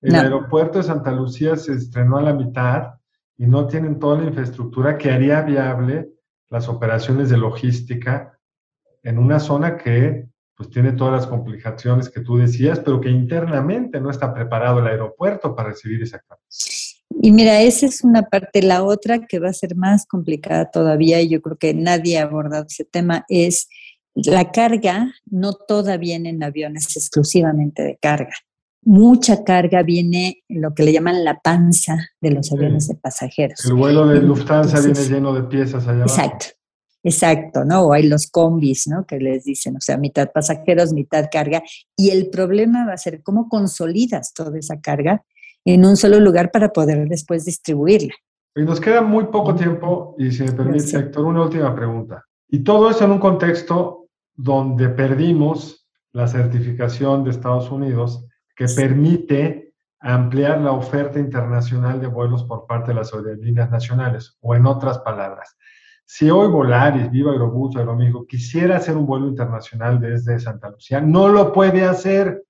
El 0.00 0.14
aeropuerto 0.14 0.78
de 0.78 0.84
Santa 0.84 1.10
Lucía 1.12 1.56
se 1.56 1.74
estrenó 1.74 2.18
a 2.18 2.22
la 2.22 2.32
mitad 2.32 2.94
y 3.36 3.46
no 3.46 3.66
tienen 3.66 3.98
toda 3.98 4.18
la 4.18 4.28
infraestructura 4.28 4.96
que 4.98 5.10
haría 5.10 5.42
viable 5.42 6.10
las 6.48 6.68
operaciones 6.68 7.28
de 7.28 7.36
logística 7.36 8.38
en 9.02 9.18
una 9.18 9.40
zona 9.40 9.76
que 9.76 10.28
pues 10.56 10.70
tiene 10.70 10.92
todas 10.92 11.12
las 11.12 11.26
complicaciones 11.26 12.08
que 12.08 12.20
tú 12.20 12.38
decías, 12.38 12.80
pero 12.80 13.00
que 13.00 13.10
internamente 13.10 14.00
no 14.00 14.10
está 14.10 14.32
preparado 14.32 14.78
el 14.78 14.86
aeropuerto 14.86 15.54
para 15.54 15.68
recibir 15.68 16.02
esa 16.02 16.18
carga. 16.18 16.42
Y 17.22 17.30
mira, 17.30 17.60
esa 17.60 17.86
es 17.86 18.02
una 18.02 18.22
parte. 18.22 18.62
La 18.62 18.82
otra 18.82 19.26
que 19.26 19.38
va 19.38 19.50
a 19.50 19.52
ser 19.52 19.76
más 19.76 20.06
complicada 20.06 20.70
todavía, 20.70 21.20
y 21.20 21.28
yo 21.28 21.42
creo 21.42 21.56
que 21.56 21.74
nadie 21.74 22.18
ha 22.18 22.22
abordado 22.22 22.66
ese 22.68 22.84
tema, 22.84 23.24
es 23.28 23.68
la 24.14 24.50
carga, 24.50 25.12
no 25.26 25.52
toda 25.52 25.98
viene 25.98 26.30
en 26.30 26.42
aviones 26.42 26.96
exclusivamente 26.96 27.82
de 27.82 27.98
carga. 28.00 28.32
Mucha 28.82 29.44
carga 29.44 29.82
viene 29.82 30.42
en 30.48 30.62
lo 30.62 30.72
que 30.72 30.84
le 30.84 30.92
llaman 30.92 31.24
la 31.24 31.40
panza 31.40 31.96
de 32.20 32.30
los 32.30 32.50
aviones 32.52 32.88
de 32.88 32.94
pasajeros. 32.94 33.64
El 33.64 33.74
vuelo 33.74 34.06
de 34.06 34.22
Lufthansa 34.22 34.80
viene 34.80 35.04
lleno 35.04 35.34
de 35.34 35.42
piezas 35.42 35.86
allá 35.86 36.04
Exacto. 36.04 36.46
Exacto, 37.06 37.64
¿no? 37.64 37.82
O 37.82 37.92
hay 37.92 38.02
los 38.02 38.28
combis, 38.28 38.88
¿no? 38.88 39.06
Que 39.06 39.20
les 39.20 39.44
dicen, 39.44 39.76
o 39.76 39.80
sea, 39.80 39.96
mitad 39.96 40.32
pasajeros, 40.32 40.92
mitad 40.92 41.26
carga. 41.30 41.62
Y 41.96 42.10
el 42.10 42.30
problema 42.30 42.84
va 42.84 42.94
a 42.94 42.98
ser 42.98 43.22
cómo 43.22 43.48
consolidas 43.48 44.34
toda 44.34 44.58
esa 44.58 44.80
carga 44.80 45.22
en 45.64 45.86
un 45.86 45.96
solo 45.96 46.18
lugar 46.18 46.50
para 46.50 46.72
poder 46.72 47.06
después 47.06 47.44
distribuirla. 47.44 48.12
Y 48.56 48.62
nos 48.62 48.80
queda 48.80 49.02
muy 49.02 49.26
poco 49.26 49.54
tiempo 49.54 50.16
y 50.18 50.32
si 50.32 50.42
me 50.42 50.52
permite, 50.52 50.96
Héctor, 50.96 51.26
una 51.26 51.42
última 51.42 51.72
pregunta. 51.76 52.24
Y 52.48 52.64
todo 52.64 52.90
eso 52.90 53.04
en 53.04 53.12
un 53.12 53.20
contexto 53.20 54.08
donde 54.34 54.88
perdimos 54.88 55.86
la 56.10 56.26
certificación 56.26 57.22
de 57.22 57.30
Estados 57.30 57.70
Unidos 57.70 58.26
que 58.56 58.66
permite 58.66 59.74
ampliar 60.00 60.60
la 60.60 60.72
oferta 60.72 61.20
internacional 61.20 62.00
de 62.00 62.08
vuelos 62.08 62.42
por 62.42 62.66
parte 62.66 62.88
de 62.88 62.94
las 62.94 63.14
aerolíneas 63.14 63.70
nacionales, 63.70 64.36
o 64.40 64.56
en 64.56 64.66
otras 64.66 64.98
palabras, 64.98 65.56
si 66.08 66.30
hoy 66.30 66.48
Volaris, 66.48 67.10
Viva 67.10 67.32
Aerobús, 67.32 67.76
Aeroméxico 67.76 68.26
quisiera 68.26 68.76
hacer 68.76 68.96
un 68.96 69.06
vuelo 69.06 69.26
internacional 69.26 70.00
desde 70.00 70.38
Santa 70.38 70.70
Lucía, 70.70 71.00
no 71.00 71.28
lo 71.28 71.52
puede 71.52 71.84
hacer 71.84 72.44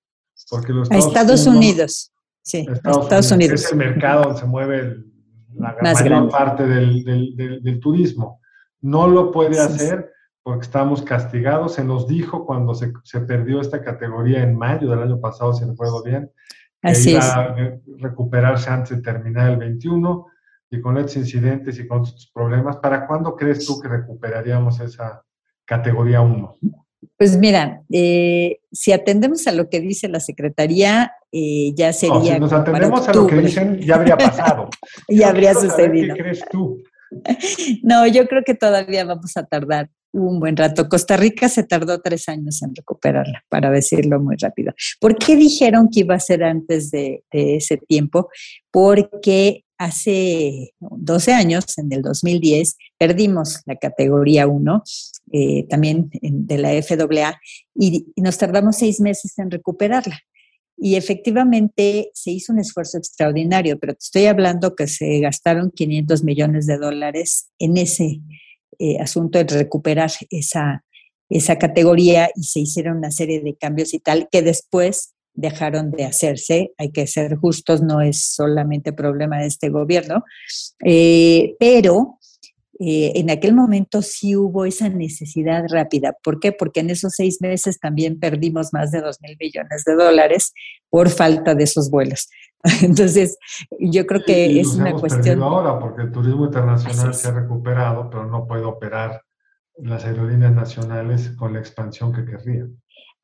porque 0.50 0.74
los 0.74 0.90
Estados, 0.90 1.06
Estados 1.06 1.46
Unidos, 1.46 2.12
sí, 2.42 2.66
Estados, 2.70 3.32
Unidos, 3.32 3.64
es 3.64 3.72
el 3.72 3.78
mercado 3.78 4.24
donde 4.24 4.40
se 4.40 4.46
mueve 4.46 4.96
la 5.54 5.74
mayor 5.80 6.28
parte 6.28 6.66
del, 6.66 7.02
del, 7.62 7.80
turismo. 7.80 8.42
No 8.82 9.08
lo 9.08 9.32
puede 9.32 9.58
hacer 9.58 10.12
porque 10.42 10.66
estamos 10.66 11.00
castigados. 11.00 11.74
Se 11.74 11.84
nos 11.84 12.06
dijo 12.06 12.44
cuando 12.44 12.74
se, 12.74 12.92
se, 13.04 13.20
perdió 13.20 13.62
esta 13.62 13.82
categoría 13.82 14.42
en 14.42 14.54
mayo 14.54 14.90
del 14.90 15.02
año 15.02 15.18
pasado, 15.18 15.54
si 15.54 15.64
recuerdo 15.64 16.02
bien, 16.02 16.30
que 16.82 16.90
Así 16.90 17.12
iba 17.12 17.24
a 17.24 17.56
recuperarse 17.98 18.68
antes 18.68 18.98
de 18.98 19.02
terminar 19.02 19.52
el 19.52 19.56
21 19.56 20.26
y 20.70 20.80
con 20.80 20.98
estos 20.98 21.16
incidentes 21.16 21.78
y 21.78 21.86
con 21.86 22.02
estos 22.02 22.30
problemas, 22.32 22.76
¿para 22.78 23.06
cuándo 23.06 23.36
crees 23.36 23.64
tú 23.64 23.80
que 23.80 23.88
recuperaríamos 23.88 24.80
esa 24.80 25.22
categoría 25.64 26.20
1? 26.20 26.56
Pues 27.16 27.36
mira, 27.38 27.82
eh, 27.92 28.58
si 28.72 28.92
atendemos 28.92 29.46
a 29.46 29.52
lo 29.52 29.68
que 29.68 29.80
dice 29.80 30.08
la 30.08 30.20
Secretaría, 30.20 31.12
eh, 31.32 31.72
ya 31.74 31.92
sería. 31.92 32.34
si 32.34 32.40
nos 32.40 32.52
atendemos 32.52 33.08
a 33.08 33.14
lo 33.14 33.26
que 33.26 33.36
dicen, 33.36 33.78
ya 33.78 33.96
habría 33.96 34.16
pasado. 34.16 34.68
ya 35.08 35.28
habría 35.28 35.54
sucedido. 35.54 36.14
¿Qué 36.14 36.22
crees 36.22 36.44
tú? 36.50 36.82
No, 37.82 38.06
yo 38.06 38.26
creo 38.26 38.42
que 38.44 38.54
todavía 38.54 39.04
vamos 39.04 39.36
a 39.36 39.44
tardar 39.44 39.88
un 40.12 40.40
buen 40.40 40.56
rato. 40.56 40.88
Costa 40.88 41.16
Rica 41.16 41.48
se 41.48 41.62
tardó 41.62 42.00
tres 42.00 42.28
años 42.28 42.62
en 42.62 42.74
recuperarla, 42.74 43.44
para 43.48 43.70
decirlo 43.70 44.20
muy 44.20 44.36
rápido. 44.36 44.72
¿Por 45.00 45.16
qué 45.16 45.36
dijeron 45.36 45.88
que 45.88 46.00
iba 46.00 46.14
a 46.14 46.20
ser 46.20 46.42
antes 46.42 46.90
de, 46.90 47.22
ese 47.30 47.76
tiempo? 47.76 48.28
Porque 48.70 49.64
hace 49.78 50.74
12 50.80 51.32
años, 51.32 51.78
en 51.78 51.92
el 51.92 52.02
2010, 52.02 52.76
perdimos 52.98 53.60
la 53.66 53.76
categoría 53.76 54.46
1, 54.46 54.82
eh, 55.32 55.66
también 55.68 56.10
de 56.20 56.58
la 56.58 56.70
FAA, 56.82 57.38
y, 57.74 58.06
nos 58.16 58.38
tardamos 58.38 58.76
seis 58.76 59.00
meses 59.00 59.38
en 59.38 59.50
recuperarla. 59.50 60.20
Y 60.78 60.96
efectivamente 60.96 62.10
se 62.12 62.30
hizo 62.30 62.52
un 62.52 62.58
esfuerzo 62.58 62.98
extraordinario, 62.98 63.78
pero 63.78 63.94
te 63.94 64.04
estoy 64.04 64.26
hablando 64.26 64.76
que 64.76 64.86
se 64.86 65.20
gastaron 65.20 65.70
500 65.70 66.22
millones 66.22 66.66
de 66.66 66.76
dólares 66.76 67.50
en 67.58 67.78
ese 67.78 68.20
eh, 68.78 68.98
asunto 69.00 69.38
de 69.38 69.44
recuperar 69.44 70.10
esa, 70.30 70.84
esa 71.30 71.56
categoría 71.56 72.30
y 72.36 72.44
se 72.44 72.60
hicieron 72.60 72.98
una 72.98 73.10
serie 73.10 73.40
de 73.40 73.56
cambios 73.56 73.94
y 73.94 74.00
tal 74.00 74.28
que 74.30 74.42
después 74.42 75.15
dejaron 75.36 75.90
de 75.90 76.04
hacerse. 76.04 76.72
Hay 76.78 76.90
que 76.90 77.06
ser 77.06 77.36
justos, 77.36 77.82
no 77.82 78.00
es 78.00 78.34
solamente 78.34 78.92
problema 78.92 79.38
de 79.38 79.46
este 79.46 79.68
gobierno, 79.68 80.24
eh, 80.84 81.54
pero 81.60 82.18
eh, 82.78 83.12
en 83.14 83.30
aquel 83.30 83.54
momento 83.54 84.02
sí 84.02 84.36
hubo 84.36 84.66
esa 84.66 84.88
necesidad 84.88 85.64
rápida. 85.70 86.14
¿Por 86.22 86.40
qué? 86.40 86.52
Porque 86.52 86.80
en 86.80 86.90
esos 86.90 87.14
seis 87.14 87.40
meses 87.40 87.78
también 87.78 88.18
perdimos 88.18 88.72
más 88.72 88.90
de 88.90 89.00
dos 89.00 89.18
mil 89.22 89.36
millones 89.40 89.84
de 89.84 89.94
dólares 89.94 90.52
por 90.90 91.08
falta 91.08 91.54
de 91.54 91.64
esos 91.64 91.90
vuelos. 91.90 92.28
Entonces, 92.82 93.38
yo 93.78 94.06
creo 94.06 94.22
que 94.24 94.60
es 94.60 94.74
una 94.74 94.92
cuestión. 94.94 95.42
ahora 95.42 95.78
porque 95.78 96.02
el 96.02 96.12
turismo 96.12 96.46
internacional 96.46 97.14
se 97.14 97.28
ha 97.28 97.32
recuperado, 97.32 98.10
pero 98.10 98.26
no 98.26 98.46
puede 98.46 98.64
operar 98.64 99.22
las 99.78 100.04
aerolíneas 100.04 100.52
nacionales 100.52 101.30
con 101.36 101.52
la 101.52 101.60
expansión 101.60 102.12
que 102.12 102.24
querrían. 102.24 102.76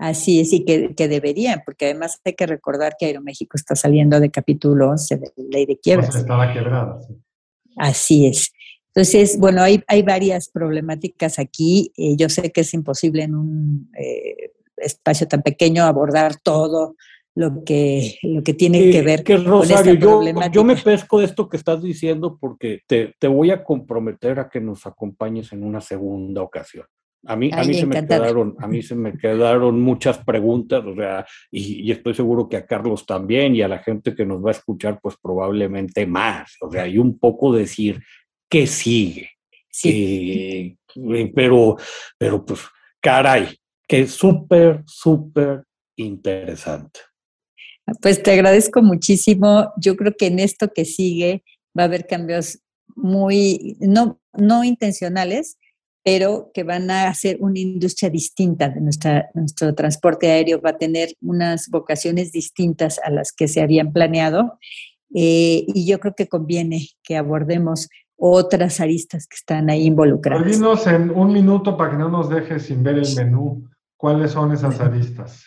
Así 0.03 0.41
es, 0.41 0.53
y 0.53 0.65
que, 0.65 0.97
que, 0.97 1.07
deberían, 1.07 1.62
porque 1.65 1.85
además 1.85 2.21
hay 2.25 2.33
que 2.33 2.45
recordar 2.45 2.97
que 2.99 3.07
Aeroméxico 3.07 3.57
está 3.57 3.77
saliendo 3.77 4.19
de 4.19 4.33
capítulo 4.33 4.91
11 4.91 5.17
de 5.17 5.33
la 5.37 5.45
ley 5.49 5.65
de 5.65 5.79
quiebras. 5.79 6.09
Pues 6.09 6.23
estaba 6.23 6.53
quebrada, 6.53 7.01
sí. 7.07 7.15
Así 7.77 8.27
es. 8.27 8.53
Entonces, 8.88 9.38
bueno, 9.38 9.62
hay, 9.62 9.81
hay 9.87 10.03
varias 10.03 10.49
problemáticas 10.49 11.38
aquí. 11.38 11.93
Eh, 11.97 12.17
yo 12.17 12.29
sé 12.29 12.51
que 12.51 12.62
es 12.62 12.75
imposible 12.75 13.23
en 13.23 13.37
un, 13.37 13.91
eh, 13.97 14.51
espacio 14.77 15.29
tan 15.29 15.43
pequeño 15.43 15.85
abordar 15.85 16.35
todo 16.43 16.97
lo 17.37 17.62
que, 17.62 18.19
lo 18.23 18.43
que 18.43 18.55
tiene 18.55 18.91
que 18.91 19.03
ver 19.03 19.23
con 19.23 19.45
Rosario, 19.45 19.95
yo, 19.95 20.21
yo 20.51 20.65
me 20.65 20.75
pesco 20.75 21.21
de 21.21 21.27
esto 21.27 21.49
que 21.49 21.59
estás 21.59 21.81
diciendo 21.81 22.37
porque 22.41 22.81
te, 22.88 23.15
te, 23.21 23.29
voy 23.29 23.53
a 23.53 23.62
comprometer 23.62 24.41
a 24.41 24.51
que 24.51 24.61
nos 24.61 24.85
acompañes 24.85 25.53
en 25.53 25.62
una 25.62 25.81
segunda 25.81 26.43
ocasión. 26.43 26.87
A 27.25 27.37
mí, 27.37 27.51
a 27.53 27.63
mí 27.63 27.75
se 27.75 27.87
me 27.87 28.05
quedaron, 28.07 28.57
a 28.59 28.67
mí 28.67 28.83
se 28.83 28.97
me 28.97 29.17
quedaron 29.17 29.81
muchas 29.81 30.19
preguntas, 30.19 30.85
o 30.85 30.95
sea, 30.97 31.25
y, 31.53 31.91
estoy 31.93 32.15
seguro 32.15 32.49
que 32.49 32.57
a 32.57 32.67
Carlos 32.67 33.07
también 33.07 33.55
y 33.55 33.63
a 33.63 33.69
la 33.69 33.79
gente 33.79 34.15
que 34.15 34.27
nos 34.27 34.45
va 34.45 34.49
a 34.49 34.53
escuchar, 34.53 34.99
pues 35.01 35.17
probablemente 35.23 36.05
más. 36.05 36.57
O 36.61 36.71
sea, 36.71 36.83
hay 36.83 36.99
un 36.99 37.19
poco 37.19 37.53
decir 37.53 38.03
qué 38.49 38.67
sigue. 38.67 39.31
Sí. 39.71 40.77
Eh, 40.97 41.33
pero, 41.35 41.77
pero 42.19 42.45
pues, 42.45 42.61
caray, 43.01 43.57
que 43.87 44.07
súper, 44.09 44.83
súper 44.87 45.63
interesante. 45.97 47.01
Pues 48.01 48.23
te 48.23 48.33
agradezco 48.33 48.83
muchísimo. 48.83 49.73
Yo 49.81 49.97
creo 49.97 50.15
que 50.17 50.27
en 50.27 50.39
esto 50.39 50.73
que 50.73 50.85
sigue 50.85 51.45
va 51.79 51.85
a 51.85 51.87
haber 51.87 52.07
cambios 52.07 52.59
muy, 52.97 53.77
no, 53.81 54.21
no 54.33 54.65
intencionales, 54.65 55.59
pero 56.05 56.51
que 56.53 56.65
van 56.65 56.91
a 56.91 57.09
hacer 57.09 57.38
una 57.41 57.61
industria 57.61 58.11
distinta 58.11 58.69
de 58.69 58.81
nuestra, 58.81 59.31
nuestro 59.35 59.75
transporte 59.75 60.31
aéreo, 60.31 60.61
va 60.61 60.71
a 60.71 60.79
tener 60.79 61.15
unas 61.21 61.69
vocaciones 61.69 62.33
distintas 62.33 63.01
a 63.05 63.11
las 63.11 63.33
que 63.33 63.47
se 63.49 63.62
habían 63.62 63.93
planeado. 63.93 64.59
Eh, 65.15 65.65
y 65.69 65.87
yo 65.87 66.01
creo 66.01 66.15
que 66.17 66.27
conviene 66.27 66.88
que 67.03 67.17
abordemos 67.17 67.88
otras 68.17 68.81
aristas 68.81 69.27
que 69.27 69.37
están 69.37 69.71
ahí 69.71 69.85
involucradas. 69.85 70.47
Dinos 70.47 70.87
en 70.87 71.11
un 71.11 71.33
minuto 71.33 71.77
para 71.77 71.93
que 71.93 71.97
no 71.99 72.09
nos 72.09 72.29
dejes 72.29 72.65
sin 72.65 72.83
ver 72.83 72.99
el 72.99 73.17
menú. 73.17 73.69
¿Cuáles 73.97 74.33
son 74.33 74.53
esas 74.53 74.81
aristas? 74.81 75.47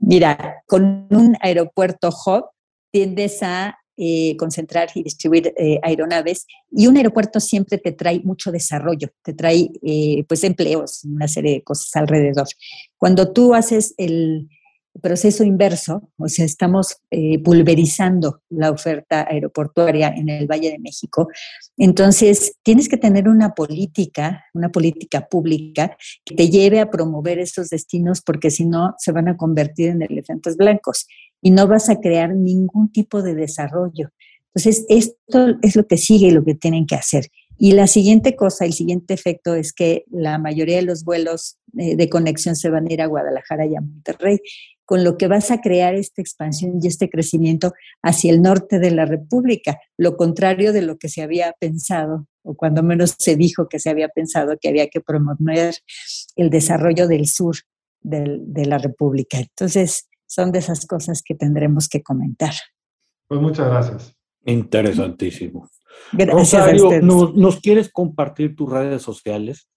Mira, 0.00 0.62
con 0.66 1.06
un 1.10 1.36
aeropuerto 1.40 2.08
hub 2.08 2.46
tiendes 2.92 3.42
a 3.42 3.78
eh, 3.96 4.36
concentrar 4.36 4.88
y 4.94 5.02
distribuir 5.02 5.54
eh, 5.56 5.80
aeronaves 5.82 6.46
y 6.70 6.86
un 6.86 6.96
aeropuerto 6.96 7.40
siempre 7.40 7.78
te 7.78 7.92
trae 7.92 8.20
mucho 8.20 8.52
desarrollo, 8.52 9.08
te 9.22 9.32
trae 9.32 9.70
eh, 9.82 10.24
pues 10.28 10.44
empleos, 10.44 11.04
una 11.04 11.28
serie 11.28 11.52
de 11.52 11.62
cosas 11.62 11.94
alrededor. 11.96 12.46
Cuando 12.98 13.32
tú 13.32 13.54
haces 13.54 13.94
el, 13.96 14.48
proceso 15.00 15.44
inverso, 15.44 16.10
o 16.16 16.28
sea, 16.28 16.44
estamos 16.44 16.96
eh, 17.10 17.42
pulverizando 17.42 18.42
la 18.50 18.70
oferta 18.70 19.26
aeroportuaria 19.28 20.08
en 20.08 20.28
el 20.28 20.46
Valle 20.46 20.70
de 20.70 20.78
México. 20.78 21.28
Entonces, 21.76 22.56
tienes 22.62 22.88
que 22.88 22.96
tener 22.96 23.28
una 23.28 23.54
política, 23.54 24.44
una 24.54 24.70
política 24.70 25.28
pública 25.28 25.96
que 26.24 26.34
te 26.34 26.50
lleve 26.50 26.80
a 26.80 26.90
promover 26.90 27.38
esos 27.38 27.68
destinos 27.68 28.22
porque 28.22 28.50
si 28.50 28.64
no, 28.64 28.94
se 28.98 29.12
van 29.12 29.28
a 29.28 29.36
convertir 29.36 29.90
en 29.90 30.02
elefantes 30.02 30.56
blancos 30.56 31.06
y 31.42 31.50
no 31.50 31.66
vas 31.66 31.88
a 31.88 32.00
crear 32.00 32.34
ningún 32.34 32.90
tipo 32.90 33.22
de 33.22 33.34
desarrollo. 33.34 34.10
Entonces, 34.54 34.86
esto 34.88 35.56
es 35.62 35.76
lo 35.76 35.86
que 35.86 35.98
sigue 35.98 36.28
y 36.28 36.30
lo 36.30 36.44
que 36.44 36.54
tienen 36.54 36.86
que 36.86 36.94
hacer. 36.94 37.26
Y 37.58 37.72
la 37.72 37.86
siguiente 37.86 38.36
cosa, 38.36 38.64
el 38.64 38.72
siguiente 38.72 39.14
efecto 39.14 39.54
es 39.54 39.72
que 39.72 40.04
la 40.10 40.38
mayoría 40.38 40.76
de 40.76 40.82
los 40.82 41.04
vuelos 41.04 41.58
eh, 41.78 41.96
de 41.96 42.08
conexión 42.08 42.54
se 42.54 42.68
van 42.68 42.86
a 42.86 42.92
ir 42.92 43.00
a 43.00 43.06
Guadalajara 43.06 43.66
y 43.66 43.74
a 43.76 43.80
Monterrey 43.80 44.40
con 44.86 45.04
lo 45.04 45.18
que 45.18 45.28
vas 45.28 45.50
a 45.50 45.60
crear 45.60 45.94
esta 45.94 46.22
expansión 46.22 46.78
y 46.80 46.86
este 46.86 47.10
crecimiento 47.10 47.74
hacia 48.02 48.32
el 48.32 48.40
norte 48.40 48.78
de 48.78 48.92
la 48.92 49.04
República, 49.04 49.78
lo 49.98 50.16
contrario 50.16 50.72
de 50.72 50.82
lo 50.82 50.96
que 50.96 51.08
se 51.08 51.22
había 51.22 51.52
pensado, 51.58 52.26
o 52.42 52.54
cuando 52.54 52.82
menos 52.82 53.16
se 53.18 53.36
dijo 53.36 53.68
que 53.68 53.80
se 53.80 53.90
había 53.90 54.08
pensado 54.08 54.56
que 54.60 54.68
había 54.68 54.88
que 54.88 55.00
promover 55.00 55.74
el 56.36 56.48
desarrollo 56.50 57.08
del 57.08 57.26
sur 57.26 57.56
de 58.00 58.64
la 58.66 58.78
República. 58.78 59.38
Entonces, 59.38 60.08
son 60.26 60.52
de 60.52 60.60
esas 60.60 60.86
cosas 60.86 61.22
que 61.22 61.34
tendremos 61.34 61.88
que 61.88 62.02
comentar. 62.02 62.54
Pues 63.28 63.40
muchas 63.40 63.68
gracias. 63.68 64.16
Interesantísimo. 64.44 65.68
Rosario, 66.12 67.00
¿nos, 67.00 67.60
quieres 67.60 67.90
compartir 67.90 68.54
tus 68.54 68.70
redes 68.70 69.02
sociales? 69.02 69.68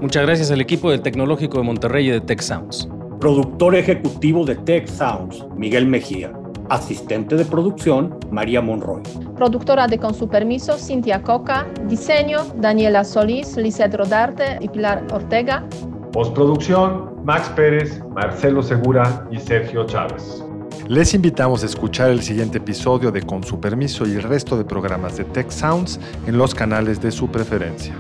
Muchas 0.00 0.22
gracias 0.24 0.50
al 0.50 0.60
equipo 0.60 0.90
del 0.90 1.02
Tecnológico 1.02 1.58
de 1.58 1.64
Monterrey 1.64 2.08
y 2.08 2.10
de 2.10 2.20
Tech 2.20 2.40
Sounds. 2.40 2.88
Productor 3.20 3.74
ejecutivo 3.74 4.44
de 4.44 4.54
Tech 4.54 4.86
Sounds, 4.86 5.44
Miguel 5.56 5.86
Mejía. 5.86 6.32
Asistente 6.70 7.34
de 7.34 7.44
producción, 7.44 8.16
María 8.30 8.60
Monroy. 8.60 9.02
Productora 9.38 9.86
de 9.86 9.98
Con 9.98 10.14
su 10.14 10.28
permiso, 10.28 10.76
Cintia 10.76 11.22
Coca. 11.22 11.64
Diseño, 11.86 12.44
Daniela 12.56 13.04
Solís, 13.04 13.56
Lizeth 13.56 13.94
Rodarte 13.94 14.58
y 14.60 14.68
Pilar 14.68 15.06
Ortega. 15.12 15.64
Postproducción, 16.12 17.24
Max 17.24 17.48
Pérez, 17.54 18.02
Marcelo 18.12 18.64
Segura 18.64 19.28
y 19.30 19.38
Sergio 19.38 19.86
Chávez. 19.86 20.42
Les 20.88 21.14
invitamos 21.14 21.62
a 21.62 21.66
escuchar 21.66 22.10
el 22.10 22.20
siguiente 22.20 22.58
episodio 22.58 23.12
de 23.12 23.22
Con 23.22 23.44
su 23.44 23.60
permiso 23.60 24.08
y 24.08 24.16
el 24.16 24.24
resto 24.24 24.58
de 24.58 24.64
programas 24.64 25.16
de 25.16 25.22
Tech 25.22 25.50
Sounds 25.50 26.00
en 26.26 26.36
los 26.36 26.52
canales 26.52 27.00
de 27.00 27.12
su 27.12 27.28
preferencia. 27.30 27.94